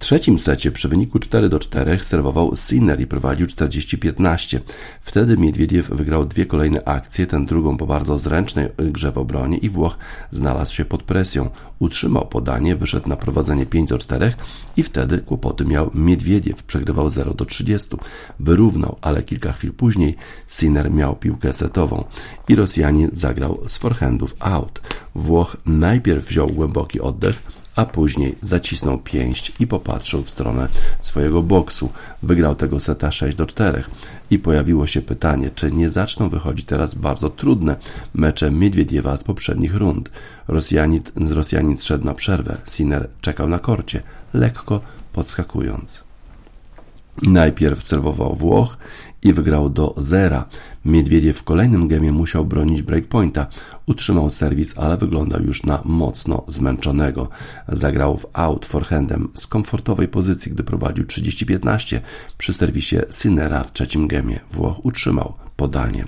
W 0.01 0.03
trzecim 0.03 0.39
secie 0.39 0.73
przy 0.73 0.89
wyniku 0.89 1.19
4 1.19 1.49
do 1.49 1.59
4 1.59 1.99
serwował 2.03 2.57
Sinner 2.57 3.01
i 3.01 3.07
prowadził 3.07 3.47
40-15. 3.47 4.61
Wtedy 5.03 5.37
Miedwiediew 5.37 5.89
wygrał 5.89 6.27
dwie 6.27 6.47
kolejne 6.47 6.85
akcje, 6.85 7.27
ten 7.27 7.47
drugą 7.47 7.77
po 7.77 7.87
bardzo 7.87 8.19
zręcznej 8.19 8.69
grze 8.79 9.13
w 9.13 9.19
obronie 9.19 9.59
i 9.59 9.69
Włoch 9.69 9.99
znalazł 10.31 10.75
się 10.75 10.85
pod 10.85 11.03
presją. 11.03 11.51
Utrzymał 11.79 12.27
podanie, 12.27 12.77
wyszedł 12.77 13.09
na 13.09 13.17
prowadzenie 13.17 13.67
5 13.67 13.89
do 13.89 13.99
4 13.99 14.33
i 14.77 14.83
wtedy 14.83 15.19
kłopoty 15.19 15.65
miał 15.65 15.91
Miedwiediew. 15.95 16.63
Przegrywał 16.63 17.11
0 17.11 17.35
do 17.35 17.45
30. 17.45 17.97
Wyrównał, 18.41 18.97
ale 19.01 19.23
kilka 19.23 19.53
chwil 19.53 19.73
później 19.73 20.17
Sinner 20.49 20.91
miał 20.91 21.17
piłkę 21.17 21.53
setową 21.53 22.05
i 22.49 22.55
Rosjanin 22.55 23.11
zagrał 23.13 23.61
z 23.69 23.79
forehandów 23.79 24.37
out. 24.39 24.81
Włoch 25.15 25.57
najpierw 25.67 26.27
wziął 26.27 26.47
głęboki 26.47 27.01
oddech, 27.01 27.43
a 27.77 27.85
później 27.85 28.37
zacisnął 28.43 28.99
pięść 28.99 29.53
i 29.61 29.67
popatrzył 29.67 30.23
w 30.23 30.31
stronę 30.31 30.69
swojego 31.01 31.43
boksu. 31.43 31.91
Wygrał 32.23 32.55
tego 32.55 32.81
seta 32.81 33.13
6 33.13 33.37
do 33.37 33.47
4 33.47 33.85
i 34.31 34.39
pojawiło 34.39 34.87
się 34.87 35.03
pytanie, 35.03 35.51
czy 35.55 35.73
nie 35.73 35.91
zaczną 35.91 36.29
wychodzić 36.29 36.67
teraz 36.67 36.95
bardzo 36.95 37.31
trudne 37.31 37.77
mecze 38.15 38.51
Miedwiediewa 38.51 39.17
z 39.17 39.25
poprzednich 39.25 39.75
rund. 39.75 40.11
Rosjanin, 40.49 41.03
Rosjanin 41.17 41.79
szedł 41.79 42.05
na 42.05 42.15
przerwę, 42.15 42.57
Sinner 42.67 43.09
czekał 43.21 43.49
na 43.49 43.59
korcie, 43.59 44.03
lekko 44.35 44.81
podskakując. 45.13 46.01
Najpierw 47.23 47.83
serwował 47.83 48.37
Włoch 48.37 48.77
i 49.23 49.33
wygrał 49.33 49.71
do 49.71 49.95
zera. 49.97 50.45
Miedwiediew 50.85 51.39
w 51.39 51.43
kolejnym 51.43 51.89
gemie 51.89 52.13
musiał 52.13 52.45
bronić 52.45 52.83
breakpointa. 52.83 53.47
Utrzymał 53.87 54.31
serwis, 54.31 54.75
ale 54.77 54.97
wyglądał 54.97 55.43
już 55.43 55.63
na 55.63 55.83
mocno 55.85 56.45
zmęczonego. 56.49 57.29
Zagrał 57.69 58.19
w 58.19 58.27
out 58.33 58.67
forehandem 58.67 59.29
z 59.35 59.47
komfortowej 59.47 60.09
pozycji, 60.09 60.53
gdy 60.53 60.65
prowadził 60.65 61.05
30-15 61.05 62.01
przy 62.39 62.53
serwisie 62.53 62.97
Sinera 63.11 63.65
w 63.65 63.73
trzecim 63.73 64.09
gemie. 64.09 64.41
Włoch 64.53 64.85
utrzymał 64.85 65.35
podanie. 65.61 66.05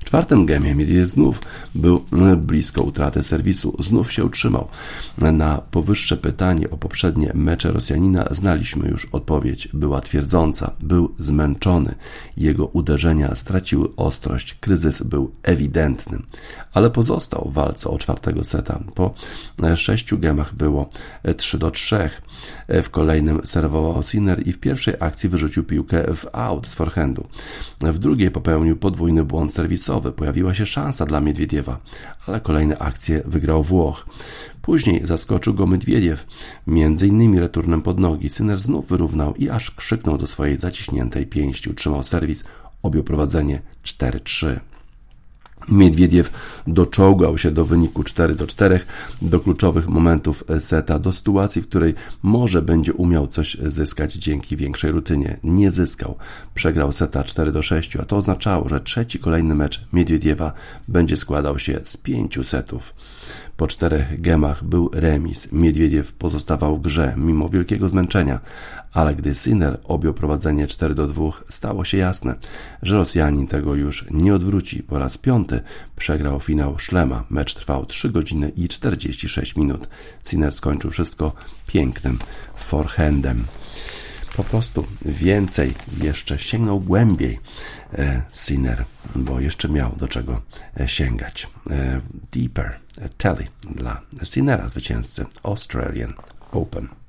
W 0.00 0.04
czwartym 0.04 0.46
gemie 0.46 0.74
Miedwiediew 0.74 1.08
znów 1.08 1.40
był 1.74 2.04
blisko 2.36 2.82
utraty 2.82 3.22
serwisu, 3.22 3.76
znów 3.78 4.12
się 4.12 4.24
utrzymał. 4.24 4.68
Na 5.18 5.58
powyższe 5.70 6.16
pytanie 6.16 6.70
o 6.70 6.76
poprzednie 6.76 7.30
mecze 7.34 7.72
Rosjanina 7.72 8.28
znaliśmy 8.30 8.88
już 8.88 9.08
odpowiedź. 9.12 9.68
Była 9.72 10.00
twierdząca, 10.00 10.70
był 10.80 11.14
zmęczony. 11.18 11.94
Jego 12.36 12.66
uderzenia 12.66 13.34
straciły 13.34 13.88
ostrość, 13.96 14.54
kryzys 14.54 15.02
był 15.02 15.30
ewidentny. 15.42 16.18
Ale 16.74 16.90
pozostał 16.90 17.48
w 17.50 17.54
walce 17.54 17.90
o 17.90 17.98
czwartego 17.98 18.44
seta. 18.44 18.80
Po 18.94 19.14
sześciu 19.76 20.18
gemach 20.18 20.54
było 20.54 20.88
3 21.36 21.58
do 21.58 21.70
3. 21.70 22.10
W 22.68 22.90
kolejnym 22.90 23.40
serwował 23.44 24.02
Sinner 24.02 24.48
i 24.48 24.52
w 24.52 24.60
pierwszej 24.60 24.94
akcji 25.00 25.28
wyrzucił 25.28 25.64
piłkę 25.64 26.14
w 26.14 26.26
out 26.32 26.66
z 26.66 26.74
forehandu. 26.74 27.26
W 27.80 27.98
drugiej 27.98 28.30
popełnił 28.30 28.76
podwójny 28.92 29.24
błąd 29.24 29.54
serwisowy. 29.54 30.12
Pojawiła 30.12 30.54
się 30.54 30.66
szansa 30.66 31.06
dla 31.06 31.20
Miedwiediewa, 31.20 31.78
ale 32.26 32.40
kolejne 32.40 32.78
akcje 32.78 33.22
wygrał 33.24 33.62
Włoch. 33.62 34.06
Później 34.62 35.06
zaskoczył 35.06 35.54
go 35.54 35.66
Mydwiediew, 35.66 36.26
między 36.66 37.06
innymi 37.06 37.40
returnem 37.40 37.82
pod 37.82 38.00
nogi. 38.00 38.30
Syner 38.30 38.58
znów 38.58 38.88
wyrównał 38.88 39.34
i 39.34 39.50
aż 39.50 39.70
krzyknął 39.70 40.18
do 40.18 40.26
swojej 40.26 40.58
zaciśniętej 40.58 41.26
pięści. 41.26 41.70
Utrzymał 41.70 42.02
serwis, 42.02 42.44
objął 42.82 43.04
prowadzenie 43.04 43.62
4-3. 43.84 44.60
Miedwiediew 45.68 46.30
doczołgał 46.66 47.38
się 47.38 47.50
do 47.50 47.64
wyniku 47.64 48.04
4 48.04 48.34
do 48.34 48.46
4, 48.46 48.80
do 49.22 49.40
kluczowych 49.40 49.88
momentów 49.88 50.44
seta, 50.60 50.98
do 50.98 51.12
sytuacji, 51.12 51.62
w 51.62 51.68
której 51.68 51.94
może 52.22 52.62
będzie 52.62 52.92
umiał 52.92 53.26
coś 53.26 53.56
zyskać 53.66 54.14
dzięki 54.14 54.56
większej 54.56 54.90
rutynie. 54.90 55.38
Nie 55.44 55.70
zyskał. 55.70 56.16
Przegrał 56.54 56.92
seta 56.92 57.24
4 57.24 57.52
do 57.52 57.62
6, 57.62 57.96
a 57.96 58.04
to 58.04 58.16
oznaczało, 58.16 58.68
że 58.68 58.80
trzeci 58.80 59.18
kolejny 59.18 59.54
mecz 59.54 59.84
Miedwiediewa 59.92 60.52
będzie 60.88 61.16
składał 61.16 61.58
się 61.58 61.80
z 61.84 61.96
pięciu 61.96 62.44
setów. 62.44 62.94
Po 63.56 63.66
czterech 63.66 64.20
gemach 64.20 64.64
był 64.64 64.90
remis. 64.92 65.52
Miedwiediew 65.52 66.12
pozostawał 66.12 66.76
w 66.76 66.82
grze 66.82 67.14
mimo 67.16 67.48
wielkiego 67.48 67.88
zmęczenia, 67.88 68.40
ale 68.92 69.14
gdy 69.14 69.34
Sinner 69.34 69.80
objął 69.84 70.14
prowadzenie 70.14 70.66
4 70.66 70.94
do 70.94 71.06
2, 71.06 71.30
stało 71.48 71.84
się 71.84 71.98
jasne, 71.98 72.34
że 72.82 72.96
Rosjanin 72.96 73.46
tego 73.46 73.74
już 73.74 74.06
nie 74.10 74.34
odwróci. 74.34 74.82
Po 74.82 74.98
raz 74.98 75.18
piąty 75.18 75.60
przegrał 75.96 76.40
finał 76.40 76.78
Szlema. 76.78 77.24
Mecz 77.30 77.54
trwał 77.54 77.86
3 77.86 78.10
godziny 78.10 78.52
i 78.56 78.68
46 78.68 79.56
minut. 79.56 79.88
Sinner 80.24 80.52
skończył 80.52 80.90
wszystko 80.90 81.32
pięknym 81.66 82.18
forehandem 82.56 83.44
po 84.36 84.44
prostu 84.44 84.86
więcej, 85.04 85.74
jeszcze 86.02 86.38
sięgnął 86.38 86.80
głębiej 86.80 87.40
e, 87.94 88.22
Sinner, 88.32 88.84
bo 89.14 89.40
jeszcze 89.40 89.68
miał 89.68 89.96
do 89.96 90.08
czego 90.08 90.42
e, 90.80 90.88
sięgać. 90.88 91.48
E, 91.70 92.00
deeper 92.32 92.78
Telly 93.18 93.46
dla 93.70 94.00
Sinnera, 94.24 94.68
zwycięzcy 94.68 95.26
Australian 95.42 96.14
Open. 96.52 97.01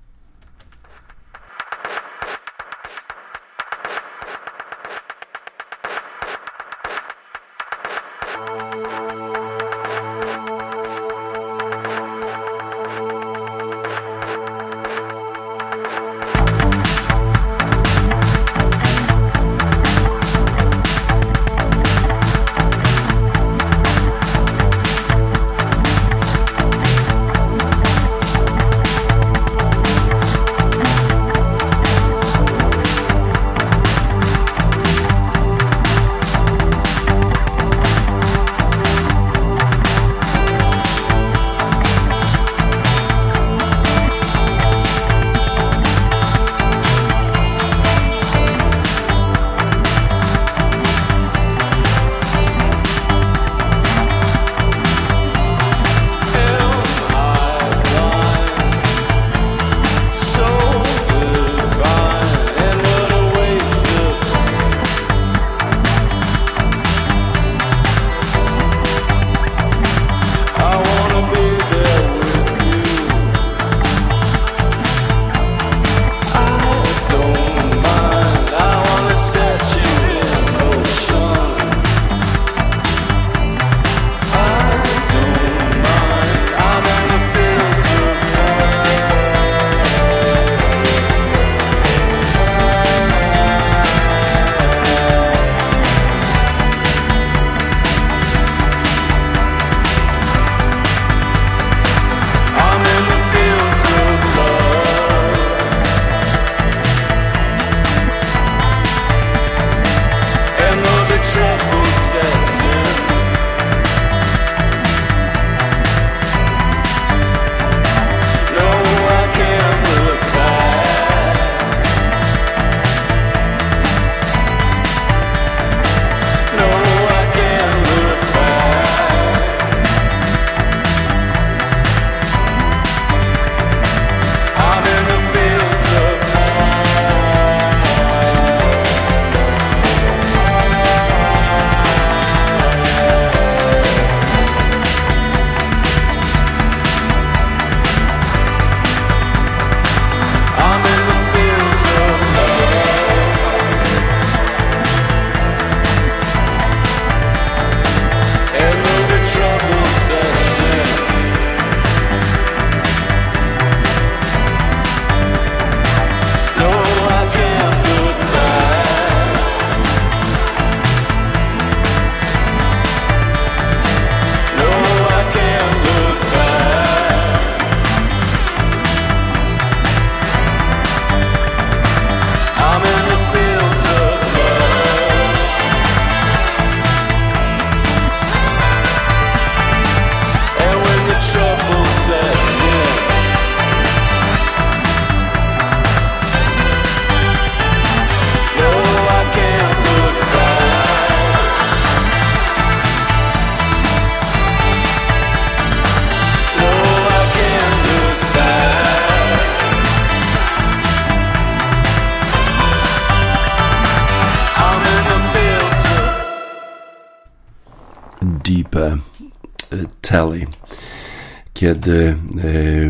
Kiedy 221.63 222.15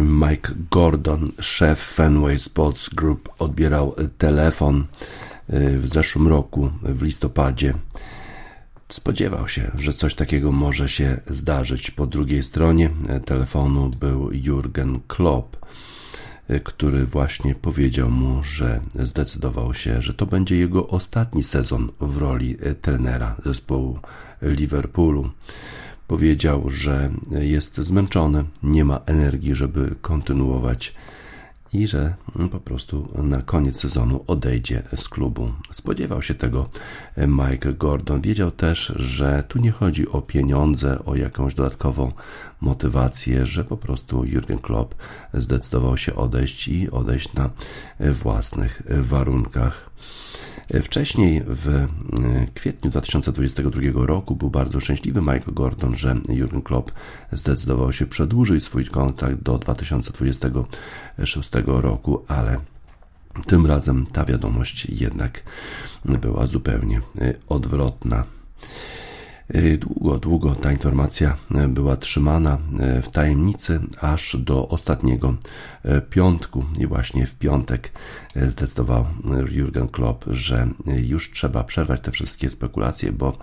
Mike 0.01 0.51
Gordon, 0.71 1.32
szef 1.39 1.80
Fenway 1.80 2.39
Sports 2.39 2.89
Group, 2.89 3.30
odbierał 3.39 3.95
telefon 4.17 4.88
w 5.49 5.84
zeszłym 5.84 6.28
roku, 6.28 6.69
w 6.82 7.01
listopadzie, 7.01 7.74
spodziewał 8.89 9.47
się, 9.47 9.71
że 9.78 9.93
coś 9.93 10.15
takiego 10.15 10.51
może 10.51 10.89
się 10.89 11.21
zdarzyć. 11.28 11.91
Po 11.91 12.07
drugiej 12.07 12.43
stronie 12.43 12.89
telefonu 13.26 13.91
był 13.99 14.30
Jurgen 14.32 14.99
Klopp, 15.07 15.57
który 16.63 17.05
właśnie 17.05 17.55
powiedział 17.55 18.09
mu, 18.09 18.43
że 18.43 18.82
zdecydował 18.99 19.74
się, 19.74 20.01
że 20.01 20.13
to 20.13 20.26
będzie 20.26 20.57
jego 20.57 20.88
ostatni 20.88 21.43
sezon 21.43 21.91
w 21.99 22.17
roli 22.17 22.57
trenera 22.82 23.36
zespołu 23.45 23.99
Liverpoolu. 24.41 25.30
Powiedział, 26.08 26.70
że 26.70 27.10
jest 27.32 27.78
zmęczony, 27.78 28.43
nie 28.64 28.86
ma 28.86 28.99
energii, 29.06 29.56
żeby 29.56 29.95
kontynuować 30.01 30.93
i 31.74 31.88
że 31.88 32.14
po 32.51 32.60
prostu 32.60 33.10
na 33.24 33.41
koniec 33.41 33.80
sezonu 33.80 34.24
odejdzie 34.28 34.84
z 34.95 35.10
klubu. 35.10 35.51
Spodziewał 35.72 36.22
się 36.22 36.34
tego 36.34 36.70
Mike 37.18 37.74
Gordon. 37.74 38.22
Wiedział 38.22 38.51
też, 38.51 38.93
że 38.95 39.43
tu 39.47 39.60
nie 39.60 39.72
chodzi 39.72 40.10
o 40.10 40.22
pieniądze, 40.22 41.06
o 41.06 41.16
jakąś 41.16 41.54
dodatkową 41.54 42.12
motywację, 42.62 43.45
że 43.45 43.64
po 43.64 43.78
prostu 43.78 44.26
Jurgen 44.26 44.60
Klopp 44.60 44.95
zdecydował 45.34 45.97
się 45.97 46.16
odejść 46.16 46.68
i 46.68 46.91
odejść 46.91 47.34
na 47.34 47.49
własnych 47.99 48.82
warunkach. 48.89 49.89
Wcześniej, 50.82 51.43
w 51.47 51.67
e, 51.69 51.88
kwietniu 52.53 52.91
2022 52.91 53.82
roku, 53.93 54.36
był 54.36 54.49
bardzo 54.49 54.80
szczęśliwy 54.80 55.21
Michael 55.21 55.53
Gordon, 55.53 55.95
że 55.95 56.15
Jurgen 56.30 56.61
Klopp 56.61 56.91
zdecydował 57.32 57.93
się 57.93 58.05
przedłużyć 58.05 58.63
swój 58.63 58.86
kontrakt 58.86 59.41
do 59.41 59.57
2026 59.57 61.49
roku, 61.65 62.26
ale 62.28 62.57
tym 63.47 63.65
razem 63.65 64.05
ta 64.05 64.26
wiadomość 64.26 64.86
jednak 64.86 65.43
była 66.05 66.47
zupełnie 66.47 67.01
e, 67.21 67.34
odwrotna. 67.49 68.24
E, 69.47 69.78
długo, 69.78 70.19
długo 70.19 70.55
ta 70.55 70.71
informacja 70.71 71.38
była 71.69 71.97
trzymana 71.97 72.57
w 73.03 73.09
tajemnicy, 73.09 73.80
aż 74.01 74.38
do 74.39 74.67
ostatniego 74.67 75.36
piątku. 76.09 76.65
I 76.79 76.88
właśnie 76.88 77.27
w 77.27 77.36
piątek 77.36 77.91
zdecydował 78.36 79.05
Jurgen 79.51 79.88
Klopp, 79.88 80.25
że 80.27 80.67
już 80.86 81.31
trzeba 81.31 81.63
przerwać 81.63 82.01
te 82.01 82.11
wszystkie 82.11 82.49
spekulacje, 82.49 83.11
bo 83.11 83.38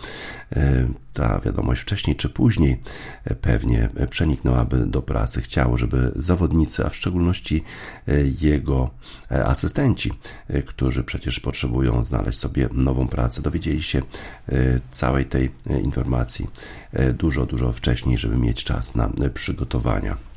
e, 0.52 0.88
ta 1.12 1.40
wiadomość 1.40 1.82
wcześniej 1.82 2.16
czy 2.16 2.28
później 2.28 2.80
pewnie 3.40 3.88
przeniknęłaby 4.10 4.86
do 4.86 5.02
pracy. 5.02 5.40
Chciał, 5.40 5.76
żeby 5.76 6.12
zawodnicy, 6.16 6.86
a 6.86 6.88
w 6.88 6.96
szczególności 6.96 7.64
e, 8.08 8.12
jego 8.40 8.90
e, 9.30 9.44
asystenci, 9.46 10.12
którzy 10.66 11.04
przecież 11.04 11.40
potrzebują 11.40 12.04
znaleźć 12.04 12.38
sobie 12.38 12.68
nową 12.72 13.08
pracę, 13.08 13.42
dowiedzieli 13.42 13.82
się 13.82 14.02
całej 14.90 15.26
tej 15.26 15.50
informacji 15.82 16.46
dużo, 17.14 17.46
dużo 17.46 17.72
wcześniej, 17.72 18.18
żeby 18.18 18.36
mieć 18.36 18.64
czas 18.64 18.94
na 18.94 19.10
przygotowania 19.34 20.29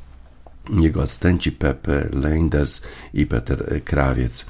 jego 0.70 1.02
asystenci 1.02 1.52
Pepe 1.52 2.08
Leinders 2.12 2.82
i 3.14 3.26
Peter 3.26 3.84
Krawiec 3.84 4.46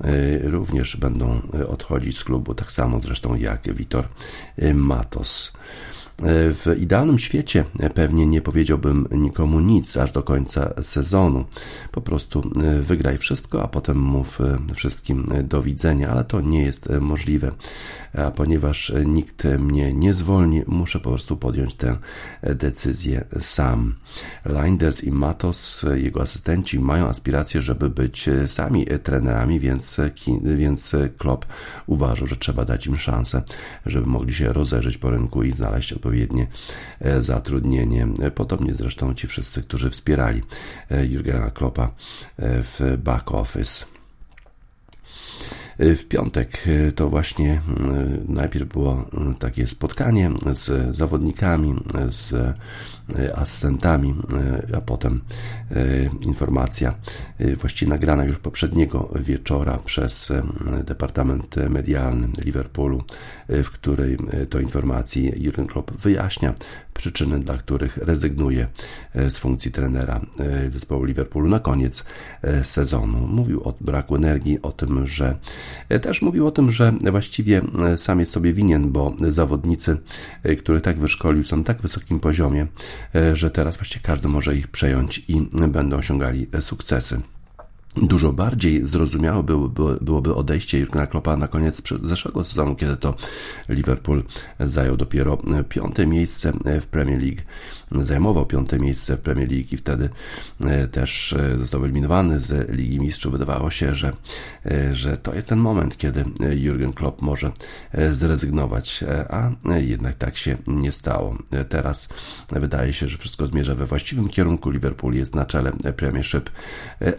e, 0.00 0.38
również 0.50 0.96
będą 0.96 1.42
odchodzić 1.68 2.18
z 2.18 2.24
klubu, 2.24 2.54
tak 2.54 2.72
samo 2.72 3.00
zresztą 3.00 3.34
jak 3.34 3.74
Witor 3.74 4.08
Matos. 4.74 5.52
W 6.54 6.76
idealnym 6.78 7.18
świecie 7.18 7.64
pewnie 7.94 8.26
nie 8.26 8.42
powiedziałbym 8.42 9.06
nikomu 9.10 9.60
nic 9.60 9.96
aż 9.96 10.12
do 10.12 10.22
końca 10.22 10.82
sezonu. 10.82 11.44
Po 11.92 12.00
prostu 12.00 12.50
e, 12.62 12.80
wygraj 12.80 13.18
wszystko, 13.18 13.62
a 13.62 13.68
potem 13.68 13.98
mów 13.98 14.40
e, 14.40 14.74
wszystkim 14.74 15.26
do 15.44 15.62
widzenia, 15.62 16.08
ale 16.08 16.24
to 16.24 16.40
nie 16.40 16.62
jest 16.62 16.90
e, 16.90 17.00
możliwe. 17.00 17.52
A 18.14 18.30
ponieważ 18.30 18.92
nikt 19.04 19.44
mnie 19.44 19.92
nie 19.92 20.14
zwolni, 20.14 20.62
muszę 20.66 21.00
po 21.00 21.10
prostu 21.10 21.36
podjąć 21.36 21.74
tę 21.74 21.96
decyzję 22.42 23.24
sam. 23.40 23.94
Linders 24.46 25.04
i 25.04 25.12
Matos, 25.12 25.86
jego 25.94 26.22
asystenci, 26.22 26.78
mają 26.78 27.08
aspiracje, 27.08 27.60
żeby 27.60 27.90
być 27.90 28.28
sami 28.46 28.86
trenerami, 29.02 29.60
więc, 29.60 29.96
więc 30.42 30.92
Klopp 31.18 31.46
uważał, 31.86 32.26
że 32.26 32.36
trzeba 32.36 32.64
dać 32.64 32.86
im 32.86 32.96
szansę, 32.96 33.42
żeby 33.86 34.06
mogli 34.06 34.34
się 34.34 34.52
rozejrzeć 34.52 34.98
po 34.98 35.10
rynku 35.10 35.42
i 35.42 35.52
znaleźć 35.52 35.94
odpowiednie 36.02 36.46
e, 37.00 37.22
zatrudnienie. 37.22 38.06
Podobnie 38.34 38.74
zresztą 38.74 39.14
ci 39.14 39.26
wszyscy, 39.26 39.62
którzy 39.62 39.90
wspierali 39.90 40.42
e, 40.90 41.06
Jurgena 41.06 41.50
Kloppa 41.50 41.82
e, 41.84 41.90
w 42.62 42.96
back 42.98 43.32
office. 43.32 43.84
W 45.78 46.04
piątek 46.04 46.64
to 46.94 47.10
właśnie 47.10 47.60
najpierw 48.28 48.68
było 48.68 49.04
takie 49.38 49.66
spotkanie 49.66 50.30
z 50.52 50.96
zawodnikami, 50.96 51.74
z 52.08 52.56
asystentami, 53.34 54.14
a 54.76 54.80
potem 54.80 55.20
informacja 56.20 56.94
właściwie 57.60 57.90
nagrana 57.90 58.24
już 58.24 58.38
poprzedniego 58.38 59.14
wieczora 59.20 59.78
przez 59.78 60.32
Departament 60.84 61.56
Medialny 61.70 62.28
Liverpoolu, 62.44 63.04
w 63.48 63.70
której 63.70 64.16
to 64.50 64.60
informacji 64.60 65.32
Jurgen 65.36 65.66
Klopp 65.66 65.92
wyjaśnia 65.92 66.54
przyczyny, 66.94 67.40
dla 67.40 67.58
których 67.58 67.96
rezygnuje 67.96 68.68
z 69.14 69.38
funkcji 69.38 69.72
trenera 69.72 70.20
zespołu 70.68 71.04
Liverpoolu 71.04 71.48
na 71.48 71.58
koniec 71.58 72.04
sezonu. 72.62 73.26
Mówił 73.26 73.62
o 73.62 73.74
braku 73.80 74.16
energii, 74.16 74.62
o 74.62 74.72
tym, 74.72 75.06
że 75.06 75.38
też 76.02 76.22
mówił 76.22 76.46
o 76.46 76.50
tym, 76.50 76.70
że 76.70 76.92
właściwie 77.10 77.62
sam 77.96 78.20
jest 78.20 78.32
sobie 78.32 78.52
winien, 78.52 78.92
bo 78.92 79.16
zawodnicy, 79.28 79.96
których 80.58 80.82
tak 80.82 80.98
wyszkolił, 80.98 81.44
są 81.44 81.56
na 81.56 81.64
tak 81.64 81.82
wysokim 81.82 82.20
poziomie, 82.20 82.66
że 83.32 83.50
teraz 83.50 83.76
właściwie 83.76 84.02
każdy 84.02 84.28
może 84.28 84.56
ich 84.56 84.68
przejąć 84.68 85.24
i 85.28 85.48
będą 85.68 85.96
osiągali 85.96 86.46
sukcesy. 86.60 87.20
Dużo 87.96 88.32
bardziej 88.32 88.86
zrozumiałe 88.86 89.42
byłoby, 89.42 89.98
byłoby 90.00 90.34
odejście 90.34 90.78
Jurgena 90.78 91.06
Kloppa 91.06 91.36
na 91.36 91.48
koniec 91.48 91.82
zeszłego 92.02 92.44
sezonu, 92.44 92.74
kiedy 92.74 92.96
to 92.96 93.14
Liverpool 93.68 94.24
zajął 94.60 94.96
dopiero 94.96 95.38
piąte 95.68 96.06
miejsce 96.06 96.52
w 96.82 96.86
Premier 96.86 97.22
League 97.22 97.42
zajmował 98.02 98.46
piąte 98.46 98.78
miejsce 98.78 99.16
w 99.16 99.20
Premier 99.20 99.50
League 99.50 99.68
i 99.72 99.76
wtedy 99.76 100.08
e, 100.60 100.88
też 100.88 101.32
e, 101.32 101.58
został 101.58 101.84
eliminowany 101.84 102.40
z 102.40 102.70
Ligi 102.70 103.00
Mistrzów. 103.00 103.32
Wydawało 103.32 103.70
się, 103.70 103.94
że, 103.94 104.12
e, 104.66 104.94
że 104.94 105.16
to 105.16 105.34
jest 105.34 105.48
ten 105.48 105.58
moment, 105.58 105.96
kiedy 105.96 106.24
Jurgen 106.54 106.92
Klopp 106.92 107.22
może 107.22 107.52
zrezygnować, 108.10 109.04
a 109.28 109.50
jednak 109.78 110.14
tak 110.14 110.36
się 110.36 110.56
nie 110.66 110.92
stało. 110.92 111.38
Teraz 111.68 112.08
wydaje 112.50 112.92
się, 112.92 113.08
że 113.08 113.18
wszystko 113.18 113.46
zmierza 113.46 113.74
we 113.74 113.86
właściwym 113.86 114.28
kierunku. 114.28 114.70
Liverpool 114.70 115.14
jest 115.14 115.34
na 115.34 115.44
czele 115.44 115.72
Premiership, 115.96 116.50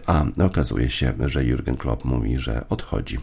a 0.06 0.24
okazuje 0.44 0.90
się, 0.90 1.12
że 1.26 1.44
Jurgen 1.44 1.76
Klopp 1.76 2.04
mówi, 2.04 2.38
że 2.38 2.64
odchodzi. 2.68 3.18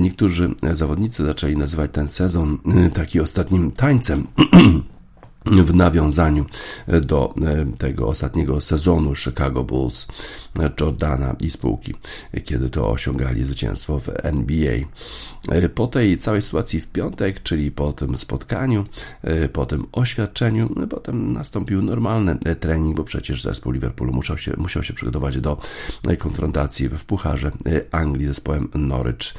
Niektórzy 0.00 0.50
zawodnicy 0.72 1.24
zaczęli 1.24 1.56
nazywać 1.56 1.90
ten 1.92 2.08
sezon 2.08 2.58
taki 2.94 3.20
ostatnim 3.20 3.72
tańcem 3.72 4.26
w 5.46 5.74
nawiązaniu 5.74 6.46
do 7.02 7.34
e, 7.42 7.66
tego 7.78 8.08
ostatniego 8.08 8.60
sezonu 8.60 9.14
Chicago 9.14 9.64
Bulls 9.64 10.08
e, 10.58 10.70
Jordana 10.80 11.36
i 11.40 11.50
spółki, 11.50 11.94
kiedy 12.44 12.70
to 12.70 12.90
osiągali 12.90 13.44
zwycięstwo 13.44 14.00
w 14.00 14.08
NBA. 14.08 14.74
E, 15.48 15.68
po 15.68 15.86
tej 15.86 16.18
całej 16.18 16.42
sytuacji 16.42 16.80
w 16.80 16.88
piątek, 16.88 17.42
czyli 17.42 17.70
po 17.70 17.92
tym 17.92 18.18
spotkaniu, 18.18 18.84
po 19.52 19.66
tym 19.66 19.86
oświadczeniu, 19.92 20.74
potem 20.90 21.32
nastąpił 21.32 21.82
normalny 21.82 22.38
trening, 22.60 22.96
bo 22.96 23.04
przecież 23.04 23.42
zespół 23.42 23.72
Liverpoolu 23.72 24.12
musiał 24.12 24.38
się, 24.38 24.52
musiał 24.56 24.82
się 24.82 24.94
przygotować 24.94 25.40
do 25.40 25.58
konfrontacji 26.18 26.88
w 26.88 27.04
Pucharze 27.04 27.50
Anglii 27.90 28.26
z 28.26 28.28
zespołem 28.28 28.68
Norwich. 28.74 29.34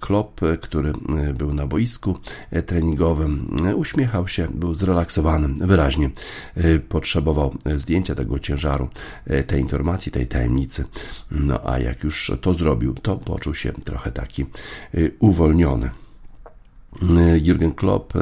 Klopp, 0.00 0.40
który 0.60 0.92
był 1.34 1.54
na 1.54 1.66
boisku 1.66 2.18
treningowym, 2.66 3.46
uśmiechał 3.76 4.28
się, 4.28 4.48
był 4.54 4.74
zrelaksowany 4.74 5.23
wyraźnie 5.66 6.10
y, 6.56 6.80
potrzebował 6.80 7.54
zdjęcia 7.76 8.14
tego 8.14 8.38
ciężaru, 8.38 8.88
y, 9.30 9.44
tej 9.44 9.60
informacji, 9.60 10.12
tej 10.12 10.26
tajemnicy. 10.26 10.84
No 11.30 11.60
a 11.64 11.78
jak 11.78 12.04
już 12.04 12.32
to 12.40 12.54
zrobił, 12.54 12.94
to 12.94 13.16
poczuł 13.16 13.54
się 13.54 13.72
trochę 13.72 14.12
taki 14.12 14.46
y, 14.94 15.14
uwolniony. 15.18 16.03
Jurgen 17.42 17.72
Klopp 17.72 18.12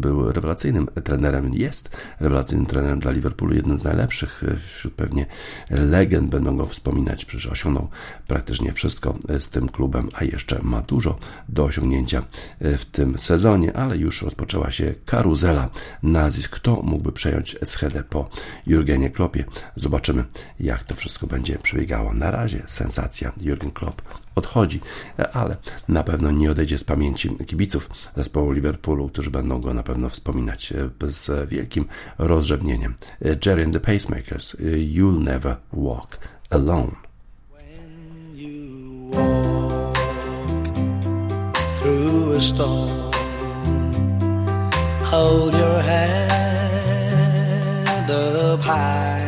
był 0.00 0.32
rewelacyjnym 0.32 0.88
trenerem, 1.04 1.54
jest 1.54 1.96
rewelacyjnym 2.20 2.66
trenerem 2.66 2.98
dla 2.98 3.10
Liverpoolu, 3.10 3.54
jeden 3.54 3.78
z 3.78 3.84
najlepszych 3.84 4.44
wśród 4.66 4.94
pewnie 4.94 5.26
legend 5.70 6.30
będą 6.30 6.56
go 6.56 6.66
wspominać, 6.66 7.24
przecież 7.24 7.46
osiągnął 7.46 7.88
praktycznie 8.26 8.72
wszystko 8.72 9.14
z 9.38 9.48
tym 9.48 9.68
klubem, 9.68 10.08
a 10.14 10.24
jeszcze 10.24 10.58
ma 10.62 10.82
dużo 10.82 11.18
do 11.48 11.64
osiągnięcia 11.64 12.22
w 12.60 12.84
tym 12.84 13.18
sezonie, 13.18 13.76
ale 13.76 13.96
już 13.96 14.22
rozpoczęła 14.22 14.70
się 14.70 14.94
karuzela 15.04 15.70
nazwisk, 16.02 16.50
kto 16.50 16.82
mógłby 16.82 17.12
przejąć 17.12 17.56
schedę 17.64 18.02
po 18.02 18.30
Jurgenie 18.66 19.10
Kloppie. 19.10 19.44
Zobaczymy, 19.76 20.24
jak 20.60 20.84
to 20.84 20.94
wszystko 20.94 21.26
będzie 21.26 21.58
przebiegało. 21.58 22.14
Na 22.14 22.30
razie 22.30 22.62
sensacja 22.66 23.32
Jurgen 23.40 23.70
Klopp 23.70 24.25
odchodzi, 24.36 24.80
ale 25.32 25.56
na 25.88 26.02
pewno 26.02 26.30
nie 26.30 26.50
odejdzie 26.50 26.78
z 26.78 26.84
pamięci 26.84 27.36
kibiców 27.46 27.90
zespołu 28.16 28.52
Liverpoolu, 28.52 29.08
którzy 29.08 29.30
będą 29.30 29.60
go 29.60 29.74
na 29.74 29.82
pewno 29.82 30.08
wspominać 30.08 30.72
e, 30.72 31.12
z 31.12 31.48
wielkim 31.48 31.86
rozrzewnieniem. 32.18 32.94
E, 33.24 33.36
Jerry 33.46 33.64
and 33.64 33.72
the 33.72 33.80
Pacemakers, 33.80 34.54
e, 34.54 34.58
You'll 34.78 35.20
Never 35.24 35.56
Walk 35.72 36.18
Alone. 36.50 36.92
When 37.50 38.36
you 38.36 39.10
walk 39.12 39.96
through 41.80 42.36
a 42.36 42.40
storm, 42.40 43.10
hold 45.10 45.54
your 45.54 45.82
head 45.82 46.26
up 48.10 48.60
high 48.60 49.18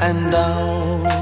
and 0.00 0.30
don't 0.30 1.21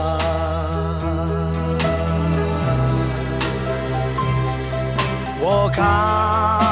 Walk 5.77 6.70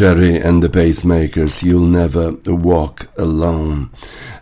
Jerry 0.00 0.42
and 0.44 0.62
the 0.62 0.68
Pacemakers, 0.68 1.62
You'll 1.62 1.88
Never 1.88 2.32
Walk 2.46 3.08
Alone. 3.18 3.86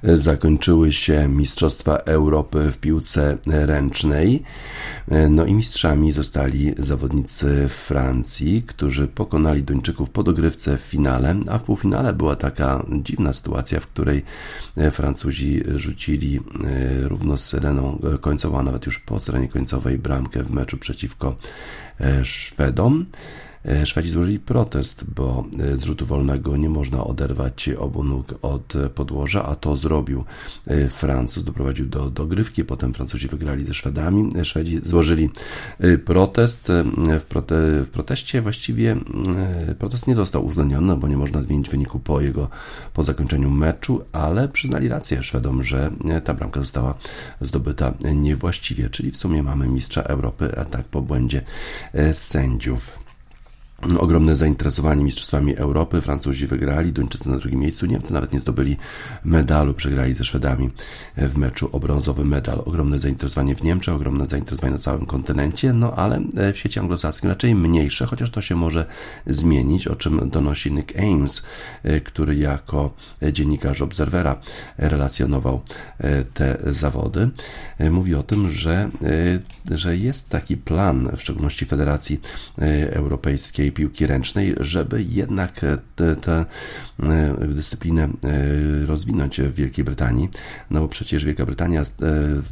Zakończyły 0.03 0.93
się 0.93 1.29
Mistrzostwa 1.29 1.97
Europy 1.97 2.73
w 2.73 2.79
piłce 2.79 3.39
ręcznej. 3.47 4.43
No 5.31 5.45
i 5.45 5.55
mistrzami 5.55 6.13
zostali 6.13 6.75
zawodnicy 6.79 7.69
Francji, 7.69 8.63
którzy 8.67 9.09
pokonali 9.09 9.63
Duńczyków 9.63 10.11
po 10.11 10.23
dogrywce 10.23 10.79
w 10.79 10.81
finale, 10.81 11.35
a 11.51 11.59
w 11.59 11.63
półfinale 11.63 12.13
była 12.13 12.37
taka 12.37 12.85
dziwna 12.93 13.33
sytuacja, 13.33 13.81
w 13.81 13.87
której 13.87 14.25
Francuzi 14.93 15.63
rzucili 15.75 16.37
e, 16.37 17.09
równo 17.09 17.37
z 17.37 17.45
syreną 17.45 18.01
końcową, 18.21 18.59
a 18.59 18.63
nawet 18.63 18.87
już 18.87 18.99
po 18.99 19.19
syrenie 19.19 19.49
końcowej 19.49 19.99
bramkę 19.99 20.43
w 20.43 20.51
meczu 20.51 20.79
przeciwko 20.79 21.37
e, 22.01 22.25
Szwedom. 22.25 23.07
E, 23.65 23.87
Szwedzi 23.87 24.11
złożyli 24.11 24.39
protest, 24.39 25.05
bo 25.05 25.45
e, 25.59 25.79
z 25.79 25.83
rzutu 25.83 26.07
wolnego 26.07 26.57
nie 26.57 26.69
można 26.69 27.05
oderwać 27.05 27.69
obu 27.79 28.05
nóg 28.05 28.35
od 28.43 28.73
podłoża, 28.95 29.45
a 29.45 29.55
to 29.55 29.77
zrobił 29.77 30.25
e, 30.67 30.89
Francuz, 30.89 31.45
doprowadził 31.45 31.87
do 31.87 32.11
dogrywki, 32.11 32.65
potem 32.65 32.95
Francuzi 32.95 33.29
wygrali 33.29 33.67
ze 33.67 33.75
Szwedami. 33.75 34.29
Szwedzi 34.43 34.81
złożyli 34.85 35.31
protest. 36.05 36.69
W, 37.21 37.25
prote 37.25 37.83
w 37.83 37.89
proteście 37.89 38.43
właściwie 38.43 38.97
protest 39.79 40.07
nie 40.07 40.15
został 40.15 40.45
uwzględniony, 40.45 40.97
bo 40.97 41.09
nie 41.09 41.17
można 41.17 41.43
zmienić 41.43 41.71
wyniku 41.71 42.01
po 42.01 42.21
jego, 42.21 42.49
po 42.95 43.05
zakończeniu 43.05 43.51
meczu, 43.51 44.05
ale 44.13 44.49
przyznali 44.49 44.89
rację 44.89 45.23
Szwedom, 45.23 45.63
że 45.63 45.91
ta 46.25 46.35
bramka 46.35 46.61
została 46.61 46.95
zdobyta 47.41 47.95
niewłaściwie, 48.15 48.91
czyli 48.91 49.11
w 49.11 49.17
sumie 49.17 49.43
mamy 49.43 49.69
mistrza 49.69 50.03
Europy, 50.03 50.53
a 50.59 50.65
tak 50.65 50.85
po 50.85 51.03
błędzie 51.03 51.43
sędziów. 52.13 53.06
Ogromne 53.99 54.37
zainteresowanie 54.37 55.05
Mistrzostwami 55.05 55.57
Europy. 55.57 56.01
Francuzi 56.01 56.47
wygrali, 56.47 56.93
Duńczycy 56.93 57.31
na 57.31 57.39
drugim 57.39 57.61
miejscu. 57.61 57.87
Niemcy 57.87 58.13
nawet 58.13 58.33
nie 58.33 58.41
zdobyli 58.41 58.77
medalu, 59.25 59.75
przegrali 59.75 60.15
ze 60.15 60.25
Szwedami 60.25 60.71
w 61.17 61.37
meczu 61.37 61.69
o 61.73 61.81
brązowy 61.81 62.25
medal. 62.25 62.63
Ogromne 62.65 62.99
zainteresowanie 62.99 63.57
w 63.57 63.63
Niemczech, 63.63 63.95
ogromne 63.95 64.29
zainteresowanie 64.29 64.73
na 64.73 64.79
całym 64.79 65.07
kontynencie, 65.07 65.73
no 65.73 65.93
ale 65.93 66.21
w 66.55 66.59
sieci 66.59 66.81
anglosaskim 66.81 67.31
raczej 67.31 67.55
mniejsze, 67.55 68.07
chociaż 68.07 68.31
to 68.31 68.41
się 68.41 68.55
może 68.55 68.87
zmienić, 69.27 69.89
o 69.89 69.97
czym 69.97 70.31
donosi 70.31 70.73
Nick 70.73 70.99
Ames, 70.99 71.43
który 72.05 72.37
jako 72.37 72.95
dziennikarz 73.33 73.83
Obserwera 73.83 74.41
relacjonował 74.79 75.61
te 76.35 76.59
zawody. 76.67 77.29
Mówi 77.91 78.15
o 78.15 78.23
tym, 78.23 78.49
że, 78.49 78.91
że 79.71 79.97
jest 79.97 80.29
taki 80.29 80.57
plan, 80.57 81.09
w 81.17 81.21
szczególności 81.23 81.67
Federacji 81.67 82.21
Europejskiej, 82.91 83.66
piłki 83.73 84.07
ręcznej, 84.07 84.55
żeby 84.61 85.03
jednak 85.03 85.61
tę 86.23 86.45
dyscyplinę 87.49 88.09
rozwinąć 88.87 89.41
w 89.41 89.55
Wielkiej 89.55 89.85
Brytanii, 89.85 90.29
no 90.71 90.81
bo 90.81 90.89
przecież 90.89 91.25
Wielka 91.25 91.47
Brytania 91.47 91.83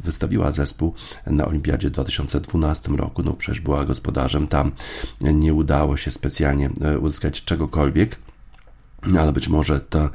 wystawiła 0.03 0.51
zespół 0.51 0.93
na 1.27 1.45
Olimpiadzie 1.45 1.87
w 1.87 1.91
2012 1.91 2.91
roku, 2.91 3.23
no 3.23 3.33
przecież 3.33 3.61
była 3.61 3.85
gospodarzem, 3.85 4.47
tam. 4.47 4.71
Nie 5.21 5.53
udało 5.53 5.97
się 5.97 6.11
specjalnie 6.11 6.69
uzyskać 7.01 7.43
czegokolwiek, 7.43 8.15
ale 9.19 9.33
być 9.33 9.49
może 9.49 9.79
te 9.79 10.09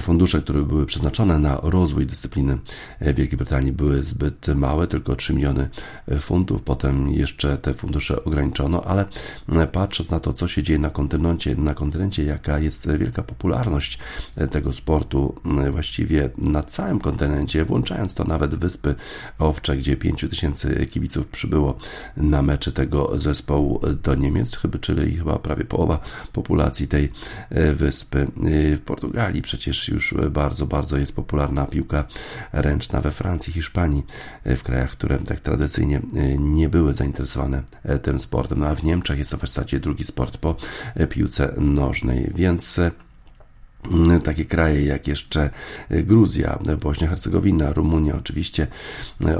fundusze, 0.00 0.40
które 0.40 0.62
były 0.62 0.86
przeznaczone 0.86 1.38
na 1.38 1.60
rozwój 1.62 2.06
dyscypliny 2.06 2.58
Wielkiej 3.00 3.38
Brytanii 3.38 3.72
były 3.72 4.02
zbyt 4.02 4.46
małe, 4.48 4.86
tylko 4.86 5.16
3 5.16 5.34
miliony 5.34 5.68
funtów. 6.20 6.62
Potem 6.62 7.08
jeszcze 7.08 7.58
te 7.58 7.74
fundusze 7.74 8.24
ograniczono, 8.24 8.84
ale 8.84 9.06
patrząc 9.72 10.10
na 10.10 10.20
to, 10.20 10.32
co 10.32 10.48
się 10.48 10.62
dzieje 10.62 10.78
na 10.78 10.90
kontynencie, 10.90 11.56
na 11.56 11.74
kontynencie, 11.74 12.24
jaka 12.24 12.58
jest 12.58 12.90
wielka 12.90 13.22
popularność 13.22 13.98
tego 14.50 14.72
sportu 14.72 15.34
właściwie 15.70 16.30
na 16.38 16.62
całym 16.62 16.98
kontynencie, 16.98 17.64
włączając 17.64 18.14
to 18.14 18.24
nawet 18.24 18.54
Wyspy 18.54 18.94
Owcze, 19.38 19.76
gdzie 19.76 19.96
5 19.96 20.26
tysięcy 20.30 20.86
kibiców 20.90 21.26
przybyło 21.26 21.76
na 22.16 22.42
mecze 22.42 22.72
tego 22.72 23.18
zespołu 23.20 23.80
do 24.02 24.14
Niemiec, 24.14 24.58
czyli 24.80 25.16
chyba 25.16 25.38
prawie 25.38 25.64
połowa 25.64 26.00
populacji 26.32 26.88
tej 26.88 27.12
wyspy 27.74 28.31
w 28.76 28.80
Portugalii 28.84 29.42
przecież 29.42 29.88
już 29.88 30.14
bardzo, 30.30 30.66
bardzo 30.66 30.96
jest 30.96 31.16
popularna 31.16 31.66
piłka 31.66 32.04
ręczna 32.52 33.00
we 33.00 33.10
Francji, 33.10 33.52
Hiszpanii, 33.52 34.02
w 34.44 34.62
krajach, 34.62 34.90
które 34.90 35.18
tak 35.18 35.40
tradycyjnie 35.40 36.00
nie 36.38 36.68
były 36.68 36.94
zainteresowane 36.94 37.62
tym 38.02 38.20
sportem. 38.20 38.58
No 38.58 38.66
a 38.66 38.74
w 38.74 38.84
Niemczech 38.84 39.18
jest 39.18 39.30
to 39.30 39.36
w 39.36 39.40
zasadzie 39.40 39.80
drugi 39.80 40.04
sport 40.04 40.36
po 40.36 40.56
piłce 41.08 41.54
nożnej, 41.58 42.30
więc 42.34 42.80
takie 44.24 44.44
kraje 44.44 44.84
jak 44.84 45.08
jeszcze 45.08 45.50
Gruzja, 45.90 46.58
Bośnia, 46.80 47.08
Hercegowina, 47.08 47.72
Rumunia 47.72 48.16
oczywiście 48.16 48.66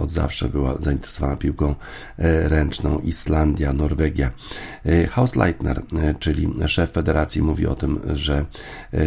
od 0.00 0.12
zawsze 0.12 0.48
była 0.48 0.78
zainteresowana 0.80 1.36
piłką 1.36 1.74
ręczną, 2.44 2.98
Islandia, 2.98 3.72
Norwegia. 3.72 4.30
Hausleitner, 5.10 5.82
czyli 6.18 6.52
szef 6.66 6.92
federacji 6.92 7.42
mówi 7.42 7.66
o 7.66 7.74
tym, 7.74 8.00
że 8.14 8.44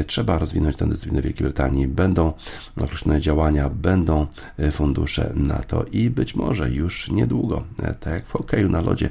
trzeba 0.08 0.40
rozwinąć 0.40 0.78
tę 0.78 0.90
dyscyplinę 0.90 1.22
w 1.22 1.24
Wielkiej 1.24 1.44
Brytanii, 1.44 1.88
będą 1.88 2.34
określone 2.82 3.22
działania, 3.22 3.70
będą 3.70 4.28
fundusze 4.72 5.32
na 5.36 5.60
to 5.60 5.86
i 5.92 6.10
być 6.10 6.36
może 6.36 6.70
już 6.70 7.10
niedługo, 7.12 7.64
tak 8.00 8.14
jak 8.14 8.26
w 8.26 8.32
hokeju 8.32 8.70
na 8.70 8.82
lodzie, 8.82 9.10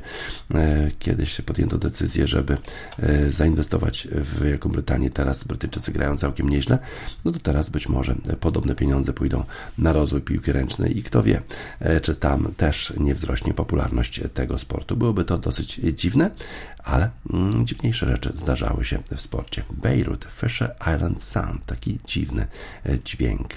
kiedyś 0.98 1.40
podjęto 1.40 1.78
decyzję, 1.78 2.26
żeby 2.26 2.56
zainwestować 3.30 4.08
w 4.10 4.42
Wielką 4.42 4.68
Brytanię, 4.68 5.10
teraz 5.10 5.44
Brytyjczycy 5.44 5.92
grają 5.92 6.13
całkiem 6.16 6.48
nieźle, 6.48 6.78
no 7.24 7.32
to 7.32 7.38
teraz 7.38 7.70
być 7.70 7.88
może 7.88 8.14
podobne 8.40 8.74
pieniądze 8.74 9.12
pójdą 9.12 9.44
na 9.78 9.92
rozwój 9.92 10.20
piłki 10.20 10.52
ręcznej 10.52 10.98
i 10.98 11.02
kto 11.02 11.22
wie, 11.22 11.42
e, 11.80 12.00
czy 12.00 12.14
tam 12.14 12.54
też 12.56 12.92
nie 12.96 13.14
wzrośnie 13.14 13.54
popularność 13.54 14.20
tego 14.34 14.58
sportu. 14.58 14.96
Byłoby 14.96 15.24
to 15.24 15.38
dosyć 15.38 15.74
dziwne, 15.74 16.30
ale 16.84 17.10
mm, 17.32 17.66
dziwniejsze 17.66 18.06
rzeczy 18.06 18.32
zdarzały 18.36 18.84
się 18.84 18.98
w 19.16 19.20
sporcie. 19.20 19.62
Beirut, 19.70 20.26
Fisher 20.40 20.74
Island 20.94 21.22
Sound, 21.22 21.66
taki 21.66 21.98
dziwny 22.06 22.46
e, 22.86 22.98
dźwięk. 22.98 23.48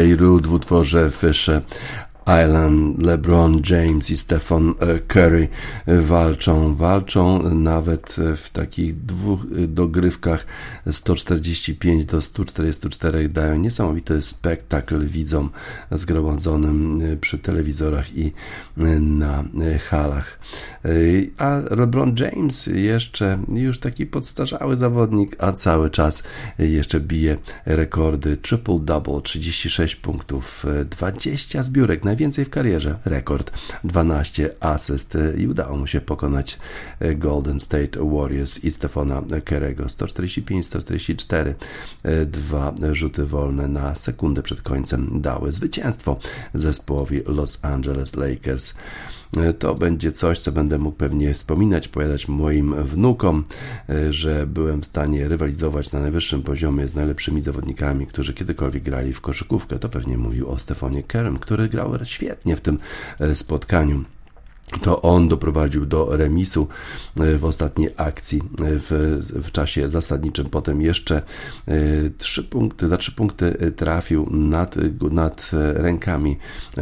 Bejrut 0.00 0.46
w 0.46 0.52
utworze 0.52 1.10
Fisher 1.10 1.62
Island, 2.26 3.02
LeBron 3.02 3.62
James 3.70 4.10
i 4.10 4.16
Stephen 4.16 4.74
Curry 5.08 5.48
walczą, 5.86 6.74
walczą 6.74 7.54
nawet 7.54 8.16
w 8.36 8.50
takich 8.50 9.04
dwóch 9.04 9.40
dogrywkach 9.68 10.46
145 10.90 12.04
do 12.04 12.20
144 12.20 13.28
dają 13.28 13.56
niesamowity 13.56 14.22
spektakl 14.22 15.06
widzom 15.06 15.50
zgromadzonym 15.90 17.02
przy 17.20 17.38
telewizorach 17.38 18.16
i 18.16 18.32
na 19.00 19.44
halach. 19.90 20.39
A 21.38 21.60
LeBron 21.70 22.14
James 22.18 22.66
jeszcze 22.66 23.38
już 23.48 23.78
taki 23.80 24.06
podstarzały 24.06 24.76
zawodnik, 24.76 25.36
a 25.38 25.52
cały 25.52 25.90
czas 25.90 26.22
jeszcze 26.58 27.00
bije 27.00 27.36
rekordy 27.66 28.36
triple-double, 28.36 29.22
36 29.22 29.96
punktów, 29.96 30.66
20 30.90 31.62
zbiórek, 31.62 32.04
najwięcej 32.04 32.44
w 32.44 32.50
karierze, 32.50 32.98
rekord 33.04 33.50
12 33.84 34.50
asyst 34.60 35.18
i 35.38 35.48
udało 35.48 35.76
mu 35.76 35.86
się 35.86 36.00
pokonać 36.00 36.58
Golden 37.16 37.60
State 37.60 38.10
Warriors 38.10 38.64
i 38.64 38.70
Stefana 38.70 39.22
Kerego 39.44 39.84
145-144, 39.84 41.54
dwa 42.26 42.74
rzuty 42.92 43.26
wolne 43.26 43.68
na 43.68 43.94
sekundę 43.94 44.42
przed 44.42 44.62
końcem 44.62 45.20
dały 45.20 45.52
zwycięstwo 45.52 46.18
zespołowi 46.54 47.22
Los 47.26 47.58
Angeles 47.62 48.16
Lakers. 48.16 48.74
To 49.58 49.74
będzie 49.74 50.12
coś, 50.12 50.38
co 50.38 50.52
będę 50.52 50.78
mógł 50.78 50.96
pewnie 50.96 51.34
wspominać, 51.34 51.88
powiadać 51.88 52.28
moim 52.28 52.84
wnukom, 52.84 53.44
że 54.10 54.46
byłem 54.46 54.82
w 54.82 54.86
stanie 54.86 55.28
rywalizować 55.28 55.92
na 55.92 56.00
najwyższym 56.00 56.42
poziomie 56.42 56.88
z 56.88 56.94
najlepszymi 56.94 57.42
zawodnikami, 57.42 58.06
którzy 58.06 58.34
kiedykolwiek 58.34 58.82
grali 58.82 59.12
w 59.12 59.20
koszykówkę. 59.20 59.78
To 59.78 59.88
pewnie 59.88 60.18
mówił 60.18 60.48
o 60.48 60.58
Stefanie 60.58 61.02
Kerem, 61.02 61.38
który 61.38 61.68
grał 61.68 61.92
świetnie 62.04 62.56
w 62.56 62.60
tym 62.60 62.78
spotkaniu 63.34 64.04
to 64.82 65.02
on 65.02 65.28
doprowadził 65.28 65.86
do 65.86 66.16
remisu 66.16 66.68
e, 67.16 67.38
w 67.38 67.44
ostatniej 67.44 67.90
akcji 67.96 68.38
e, 68.38 68.42
w, 68.58 69.18
w 69.30 69.50
czasie 69.50 69.88
zasadniczym. 69.88 70.46
Potem 70.46 70.82
jeszcze 70.82 71.16
e, 71.16 71.74
trzy 72.18 72.44
punkty, 72.44 72.88
za 72.88 72.96
trzy 72.96 73.12
punkty 73.12 73.72
trafił 73.76 74.26
nad, 74.30 74.76
nad 75.10 75.50
rękami 75.74 76.36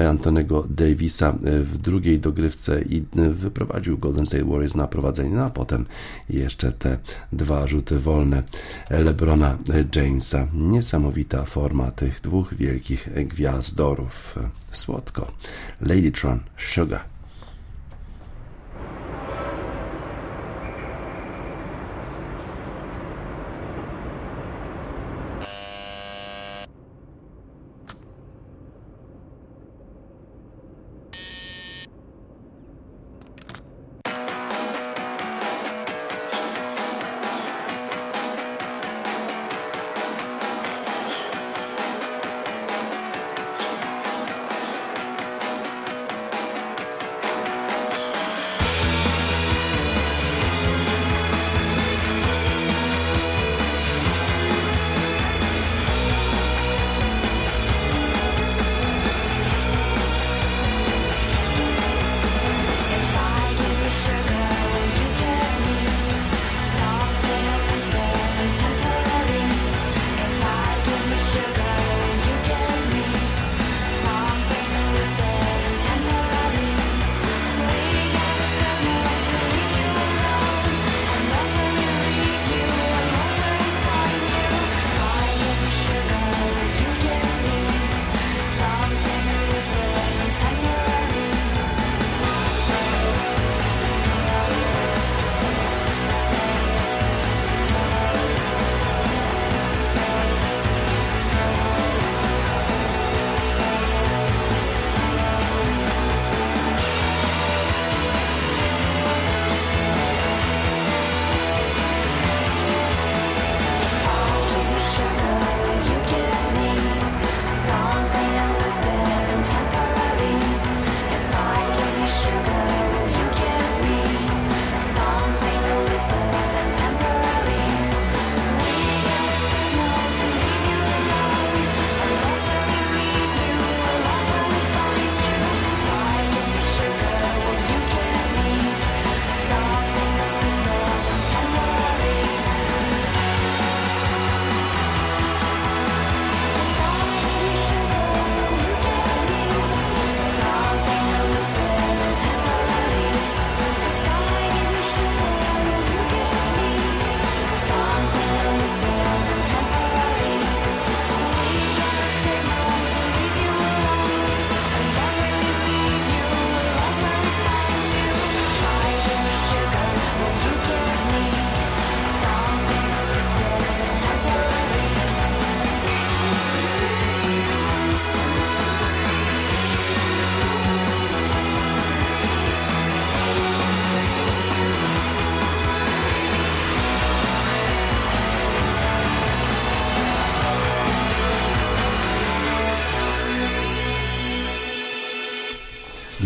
Antonego 0.08 0.66
Davisa 0.70 1.34
w 1.42 1.76
drugiej 1.76 2.18
dogrywce 2.18 2.82
i 2.82 3.04
wyprowadził 3.32 3.98
Golden 3.98 4.26
State 4.26 4.44
Warriors 4.44 4.74
na 4.74 4.86
prowadzenie. 4.86 5.30
No 5.30 5.44
a 5.44 5.50
potem 5.50 5.86
jeszcze 6.30 6.72
te 6.72 6.98
dwa 7.32 7.66
rzuty 7.66 7.98
wolne 7.98 8.42
LeBrona 8.90 9.58
Jamesa. 9.96 10.46
Niesamowita 10.54 11.44
forma 11.44 11.90
tych 11.90 12.20
dwóch 12.20 12.54
wielkich 12.54 13.08
gwiazdorów. 13.26 14.38
Słodko. 14.72 15.32
Ladytron 15.80 16.40
Sugar. 16.56 17.17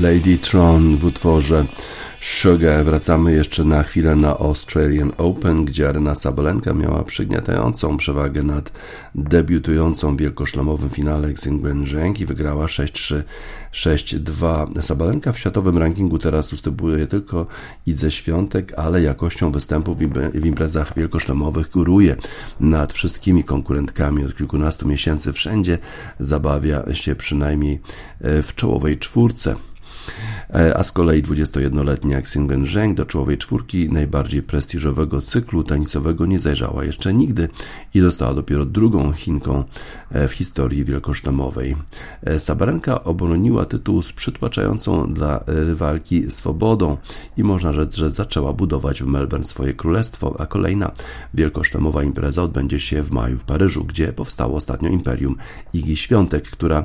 Lady 0.03 0.39
Tron 0.39 0.97
w 0.97 1.05
utworze 1.05 1.65
Sugar. 2.21 2.85
Wracamy 2.85 3.33
jeszcze 3.33 3.65
na 3.65 3.83
chwilę 3.83 4.17
na 4.17 4.39
Australian 4.39 5.13
Open, 5.19 5.65
gdzie 5.65 5.89
Arena 5.89 6.15
Sabalenka 6.15 6.73
miała 6.73 7.05
przygniatającą 7.05 7.97
przewagę 7.97 8.43
nad 8.43 8.73
debiutującą 9.15 10.17
w 10.17 10.21
wielkoszlemowym 10.21 10.91
finale 10.91 11.29
Xingwen 11.29 11.87
Zheng 11.87 12.21
i 12.21 12.27
wygrała 12.27 12.67
6-3, 12.67 13.23
6-2. 13.73 14.83
Sabalenka 14.83 15.33
w 15.33 15.39
światowym 15.39 15.79
rankingu 15.79 16.19
teraz 16.19 16.53
ustępuje 16.53 17.07
tylko 17.07 17.47
Idze 17.87 18.11
Świątek, 18.11 18.73
ale 18.77 19.03
jakością 19.03 19.53
występów 19.53 19.99
w 20.35 20.47
imprezach 20.47 20.95
wielkoszlemowych 20.97 21.71
góruje 21.71 22.17
nad 22.61 22.93
wszystkimi 22.93 23.45
konkurentkami 23.45 24.25
od 24.25 24.37
kilkunastu 24.37 24.89
miesięcy. 24.89 25.33
Wszędzie 25.33 25.79
zabawia 26.21 26.95
się 26.95 27.15
przynajmniej 27.15 27.81
e, 28.21 28.43
w 28.43 28.55
czołowej 28.55 28.99
czwórce. 28.99 29.57
E, 30.55 30.77
a 30.77 30.85
z 30.85 30.93
kolei 30.93 31.23
21-letnia 31.23 32.19
Xingwen 32.19 32.67
Zheng 32.67 32.97
do 32.97 33.07
czołowej 33.07 33.39
czwórki 33.39 33.89
najbardziej 33.89 34.43
prestiżowego 34.43 35.23
cyklu 35.23 35.65
tenisowego 35.65 36.27
nie 36.27 36.41
zajrzała 36.41 36.85
jeszcze 36.85 37.15
nigdy 37.15 37.49
i 37.95 38.01
została 38.01 38.35
dopiero 38.35 38.65
drugą 38.65 39.13
Chinką 39.13 39.65
e, 40.11 40.29
w 40.29 40.33
historii 40.33 40.85
wielkoszlemowej. 40.85 41.77
E, 42.23 42.41
Sabarenka 42.41 43.05
obroniła 43.05 43.65
tytuł 43.65 44.03
z 44.03 44.13
przytłaczającą 44.13 45.13
dla 45.13 45.45
rywalki 45.47 46.31
swobodą 46.31 46.97
i 47.37 47.45
można 47.45 47.73
rzec, 47.73 47.97
że 47.97 48.11
zaczęła 48.11 48.53
budować 48.53 49.03
w 49.03 49.07
Melbourne 49.07 49.49
swoje 49.49 49.75
królestwo, 49.75 50.37
a 50.39 50.47
kolejna 50.47 50.91
wielkoszlemowa 51.35 52.03
impreza 52.03 52.43
odbędzie 52.43 52.81
się 52.81 53.03
w 53.03 53.11
maju 53.11 53.39
w 53.39 53.45
Paryżu, 53.45 53.85
gdzie 53.85 54.13
powstało 54.13 54.57
ostatnio 54.57 54.89
Imperium 54.89 55.37
Igi 55.75 55.97
Świątek, 55.97 56.51
która 56.51 56.85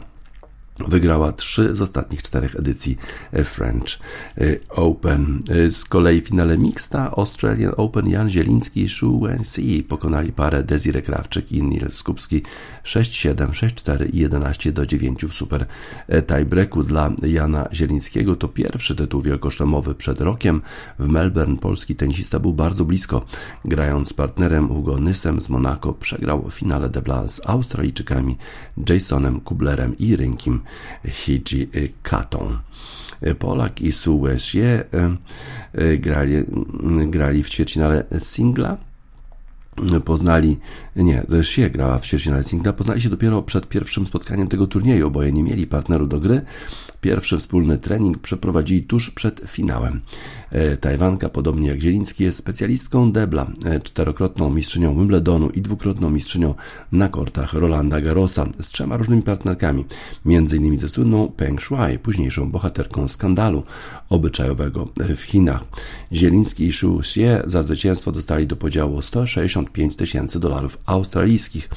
Wygrała 0.79 1.31
trzy 1.31 1.75
z 1.75 1.81
ostatnich 1.81 2.23
czterech 2.23 2.55
edycji 2.55 2.97
e, 3.31 3.43
French 3.43 3.99
e, 4.37 4.55
Open. 4.69 5.43
E, 5.49 5.71
z 5.71 5.85
kolei 5.85 6.21
w 6.21 6.27
finale 6.27 6.57
mixta 6.57 7.11
Australian 7.11 7.73
Open 7.77 8.07
Jan 8.07 8.29
Zieliński 8.29 8.81
i 8.81 8.89
Shu 8.89 9.19
Wenxi 9.19 9.83
pokonali 9.83 10.31
parę 10.31 10.63
Desiree 10.63 11.01
Krawczyk 11.01 11.51
i 11.51 11.63
Nils 11.63 11.95
Skupski 11.95 12.41
6-7, 12.83 13.35
6-4 13.35 14.13
i 14.13 14.17
11 14.19 14.71
do 14.71 14.85
9 14.85 15.25
w 15.25 15.33
super 15.33 15.65
tiebreaku 16.27 16.83
dla 16.83 17.11
Jana 17.23 17.67
Zielińskiego. 17.73 18.35
To 18.35 18.47
pierwszy 18.47 18.95
tytuł 18.95 19.21
wielkoszlemowy 19.21 19.95
przed 19.95 20.21
rokiem. 20.21 20.61
W 20.99 21.07
Melbourne 21.07 21.57
polski 21.57 21.95
tenisista 21.95 22.39
był 22.39 22.53
bardzo 22.53 22.85
blisko. 22.85 23.25
Grając 23.65 24.09
z 24.09 24.13
partnerem 24.13 24.67
Hugo 24.67 24.97
Nysem 24.97 25.41
z 25.41 25.49
Monaco 25.49 25.93
przegrał 25.93 26.49
w 26.49 26.53
finale 26.53 26.89
debla 26.89 27.27
z 27.27 27.41
Australijczykami 27.45 28.37
Jasonem 28.89 29.39
Kublerem 29.39 29.97
i 29.97 30.15
Rynkim 30.15 30.66
Hiji 31.05 31.69
Katą. 32.03 32.57
Polak 33.39 33.81
i 33.81 33.91
Suesie 33.91 34.83
grali, 35.97 36.45
grali 37.07 37.43
w 37.43 37.49
ćwierćfinale 37.49 38.03
singla 38.19 38.77
poznali, 40.05 40.57
nie, 40.95 41.23
Shie 41.41 41.69
grała 41.69 41.99
w 41.99 42.05
ćwierćfinale 42.05 42.43
singla, 42.43 42.73
poznali 42.73 43.01
się 43.01 43.09
dopiero 43.09 43.43
przed 43.43 43.69
pierwszym 43.69 44.07
spotkaniem 44.07 44.47
tego 44.47 44.67
turnieju, 44.67 45.07
oboje 45.07 45.31
nie 45.31 45.43
mieli 45.43 45.67
partneru 45.67 46.07
do 46.07 46.19
gry. 46.19 46.41
Pierwszy 47.01 47.37
wspólny 47.37 47.77
trening 47.77 48.17
przeprowadzili 48.17 48.83
tuż 48.83 49.11
przed 49.11 49.41
finałem. 49.47 50.01
E, 50.51 50.77
Tajwanka, 50.77 51.29
podobnie 51.29 51.69
jak 51.69 51.81
Zieliński, 51.81 52.23
jest 52.23 52.37
specjalistką 52.37 53.11
debla, 53.11 53.51
e, 53.65 53.79
czterokrotną 53.79 54.49
mistrzynią 54.49 54.95
Wimbledonu 54.95 55.49
i 55.49 55.61
dwukrotną 55.61 56.09
mistrzynią 56.09 56.53
na 56.91 57.09
kortach 57.09 57.53
Rolanda 57.53 58.01
Garrosa 58.01 58.47
z 58.61 58.67
trzema 58.67 58.97
różnymi 58.97 59.21
partnerkami, 59.21 59.85
m.in. 60.25 60.79
ze 60.79 60.89
słynną 60.89 61.27
Peng 61.27 61.61
Shuai, 61.61 61.99
późniejszą 61.99 62.51
bohaterką 62.51 63.07
skandalu 63.07 63.63
obyczajowego 64.09 64.87
e, 64.99 65.15
w 65.15 65.21
Chinach. 65.21 65.63
Zieliński 66.11 66.67
i 66.67 66.73
Shu 66.73 66.99
Xie 66.99 67.41
za 67.45 67.63
zwycięstwo 67.63 68.11
dostali 68.11 68.47
do 68.47 68.55
podziału 68.55 69.01
165 69.01 69.95
tysięcy 69.95 70.39
dolarów 70.39 70.77
australijskich. 70.85 71.69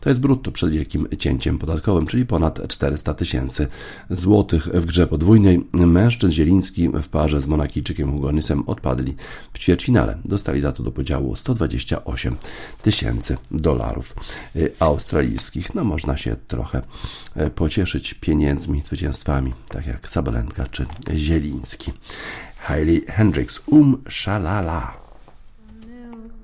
To 0.00 0.08
jest 0.08 0.20
brutto 0.20 0.52
przed 0.52 0.70
wielkim 0.70 1.06
cięciem 1.18 1.58
podatkowym, 1.58 2.06
czyli 2.06 2.26
ponad 2.26 2.68
400 2.68 3.14
tysięcy 3.14 3.66
złotych 4.10 4.67
w 4.74 4.86
grze 4.86 5.06
podwójnej. 5.06 5.64
Mężczyzn 5.72 6.32
Zieliński 6.32 6.88
w 6.88 7.08
parze 7.08 7.40
z 7.40 7.46
Monakijczykiem 7.46 8.12
Hugonysem 8.12 8.62
odpadli 8.66 9.14
w 9.52 9.58
ćwierćfinale. 9.58 10.18
Dostali 10.24 10.60
za 10.60 10.72
to 10.72 10.82
do 10.82 10.92
podziału 10.92 11.36
128 11.36 12.36
tysięcy 12.82 13.36
dolarów 13.50 14.14
y, 14.56 14.72
australijskich. 14.78 15.74
No 15.74 15.84
można 15.84 16.16
się 16.16 16.36
trochę 16.48 16.82
y, 17.36 17.50
pocieszyć 17.50 18.14
pieniędzmi, 18.14 18.82
zwycięstwami, 18.84 19.52
tak 19.68 19.86
jak 19.86 20.10
Sabalenka 20.10 20.66
czy 20.66 20.86
Zieliński. 21.14 21.92
Hailey 22.58 23.04
Hendrix, 23.08 23.60
Um 23.66 24.02
Shalala. 24.08 25.08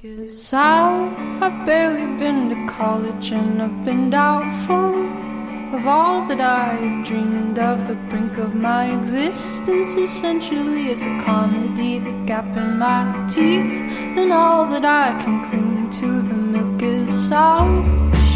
I've 0.05 1.67
barely 1.67 2.07
been 2.19 2.51
to 2.51 2.73
college 2.73 3.33
and 3.33 3.63
I've 3.63 3.85
been 3.85 4.11
doubtful 4.11 5.25
of 5.75 5.87
all 5.89 6.25
that 6.27 6.41
I've 6.41 7.05
dreamed 7.05 7.59
of. 7.59 7.87
The 7.89 7.97
brink 8.09 8.39
of 8.39 8.55
my 8.55 8.93
existence 8.97 9.97
essentially 9.97 10.91
is 10.91 11.03
a 11.03 11.19
comedy, 11.21 11.99
the 11.99 12.13
gap 12.27 12.57
in 12.57 12.79
my 12.79 13.03
teeth, 13.29 13.79
and 14.21 14.33
all 14.33 14.67
that 14.71 14.85
I 14.85 15.21
can 15.23 15.43
cling 15.45 15.91
to. 15.99 16.23
The 16.23 16.35
milk 16.35 16.83
is 16.83 17.11
sour. 17.29 17.83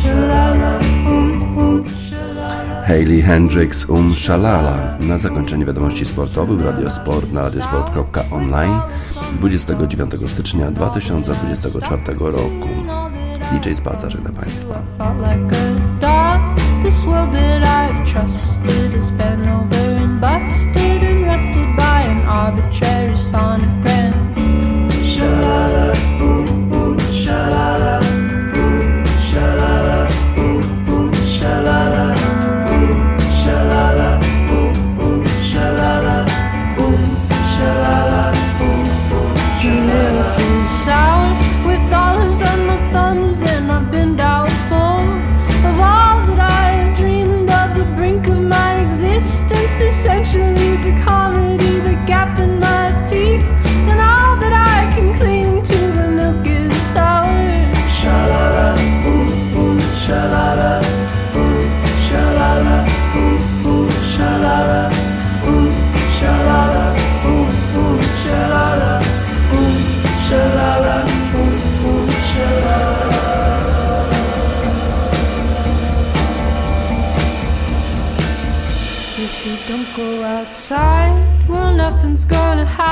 Shalala, 0.01 0.73
um, 1.07 1.59
um, 1.59 1.85
Hayley 2.87 3.21
Hendrix 3.21 3.91
Um 3.91 4.15
Shalala 4.15 4.99
na 5.01 5.19
zakończenie 5.19 5.67
wiadomości 5.67 6.07
sportowych 6.07 6.65
Radio 6.65 6.91
Sport 6.91 7.33
na 7.33 7.43
radiosport.online 7.43 8.81
29 9.41 10.31
stycznia 10.31 10.71
2024 10.71 12.03
roku. 12.19 12.69
DJ 13.53 13.75
Spacer, 13.75 14.13
żegnam 14.13 14.35
Państwa. 14.35 14.83
This 16.83 17.05
world 17.05 17.33
that 17.33 17.63
I've 17.65 18.07
trusted 18.09 18.93
has 18.93 19.11
been 19.11 19.47
over 19.49 19.77
and 19.77 20.21
busted 20.21 21.03
and 21.03 21.25
rusted 21.25 21.77
by 21.77 22.03
an 22.03 22.27
arbitrary 22.27 23.15
sonogram. 23.15 24.15
Shalala, 25.13 25.95
ooh, 26.23 26.75
ooh, 26.75 26.97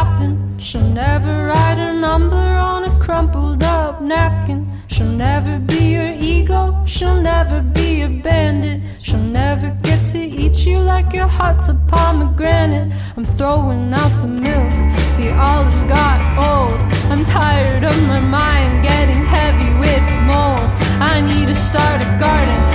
shalala. 0.07 0.61
She'll 0.61 0.81
never 0.83 1.47
write 1.47 1.79
a 1.79 1.93
number 1.93 2.37
on 2.37 2.85
a 2.85 2.99
crumpled 3.01 3.63
up 3.63 4.01
napkin. 4.01 4.71
She'll 4.89 5.07
never 5.07 5.59
be 5.59 5.93
your 5.93 6.13
ego. 6.13 6.83
She'll 6.87 7.21
never 7.21 7.61
be 7.61 8.01
your 8.01 8.23
bandit. 8.23 8.81
She'll 9.01 9.19
never 9.19 9.71
get 9.83 10.07
to 10.13 10.19
eat 10.19 10.67
you 10.67 10.79
like 10.79 11.13
your 11.13 11.27
heart's 11.27 11.69
a 11.69 11.75
pomegranate. 11.89 12.93
I'm 13.17 13.25
throwing 13.25 13.93
out 13.93 14.21
the 14.21 14.29
milk. 14.29 14.73
The 15.19 15.35
olives 15.35 15.85
got 15.85 16.19
old. 16.39 16.81
I'm 17.11 17.25
tired 17.25 17.85
of 17.85 17.97
my 18.07 18.21
mind 18.21 18.83
getting 18.83 19.25
heavy 19.25 19.73
with 19.79 20.05
mold. 20.31 20.67
I 21.01 21.21
need 21.21 21.49
to 21.49 21.55
start 21.55 22.03
a 22.03 22.19
garden. 22.19 22.66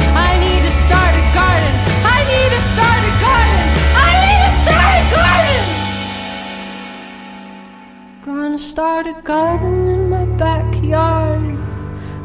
Start 8.82 9.06
a 9.06 9.22
garden 9.22 9.88
in 9.88 10.10
my 10.10 10.26
backyard. 10.44 11.44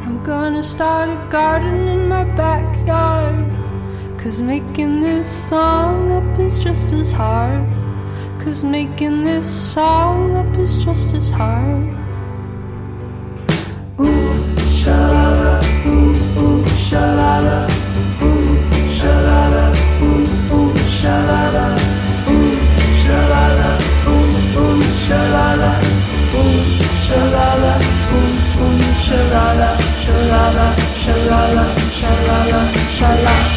I'm 0.04 0.22
gonna 0.22 0.62
start 0.62 1.10
a 1.10 1.20
garden 1.28 1.86
in 1.86 2.08
my 2.08 2.24
backyard. 2.42 3.44
Cause 4.16 4.40
making 4.40 5.02
this 5.02 5.28
song 5.28 6.10
up 6.18 6.40
is 6.40 6.58
just 6.58 6.94
as 6.94 7.12
hard. 7.12 7.68
Cause 8.40 8.64
making 8.64 9.22
this 9.22 9.46
song 9.74 10.34
up 10.34 10.56
is 10.56 10.82
just 10.82 11.12
as 11.12 11.30
hard. 11.30 11.88
Ooh, 14.00 14.56
sha 14.80 14.96
ooh, 15.84 16.40
ooh, 16.40 16.66
sha 16.86 17.04
ooh, 18.22 18.56
sha 18.96 19.12
ooh, 20.08 20.24
ooh, 20.56 20.74
sha 21.00 21.16
ooh, 22.32 22.56
sha 23.02 23.18
ooh, 24.08 24.62
ooh, 24.62 24.82
sha 25.04 25.95
boom, 26.36 26.56
shalala, 27.04 27.72
boom, 28.08 28.30
boom, 28.56 28.78
shalala, 29.04 29.70
shalala, 30.04 30.66
shalala, 31.02 31.66
shalala, 32.00 32.60
shalala. 32.98 33.55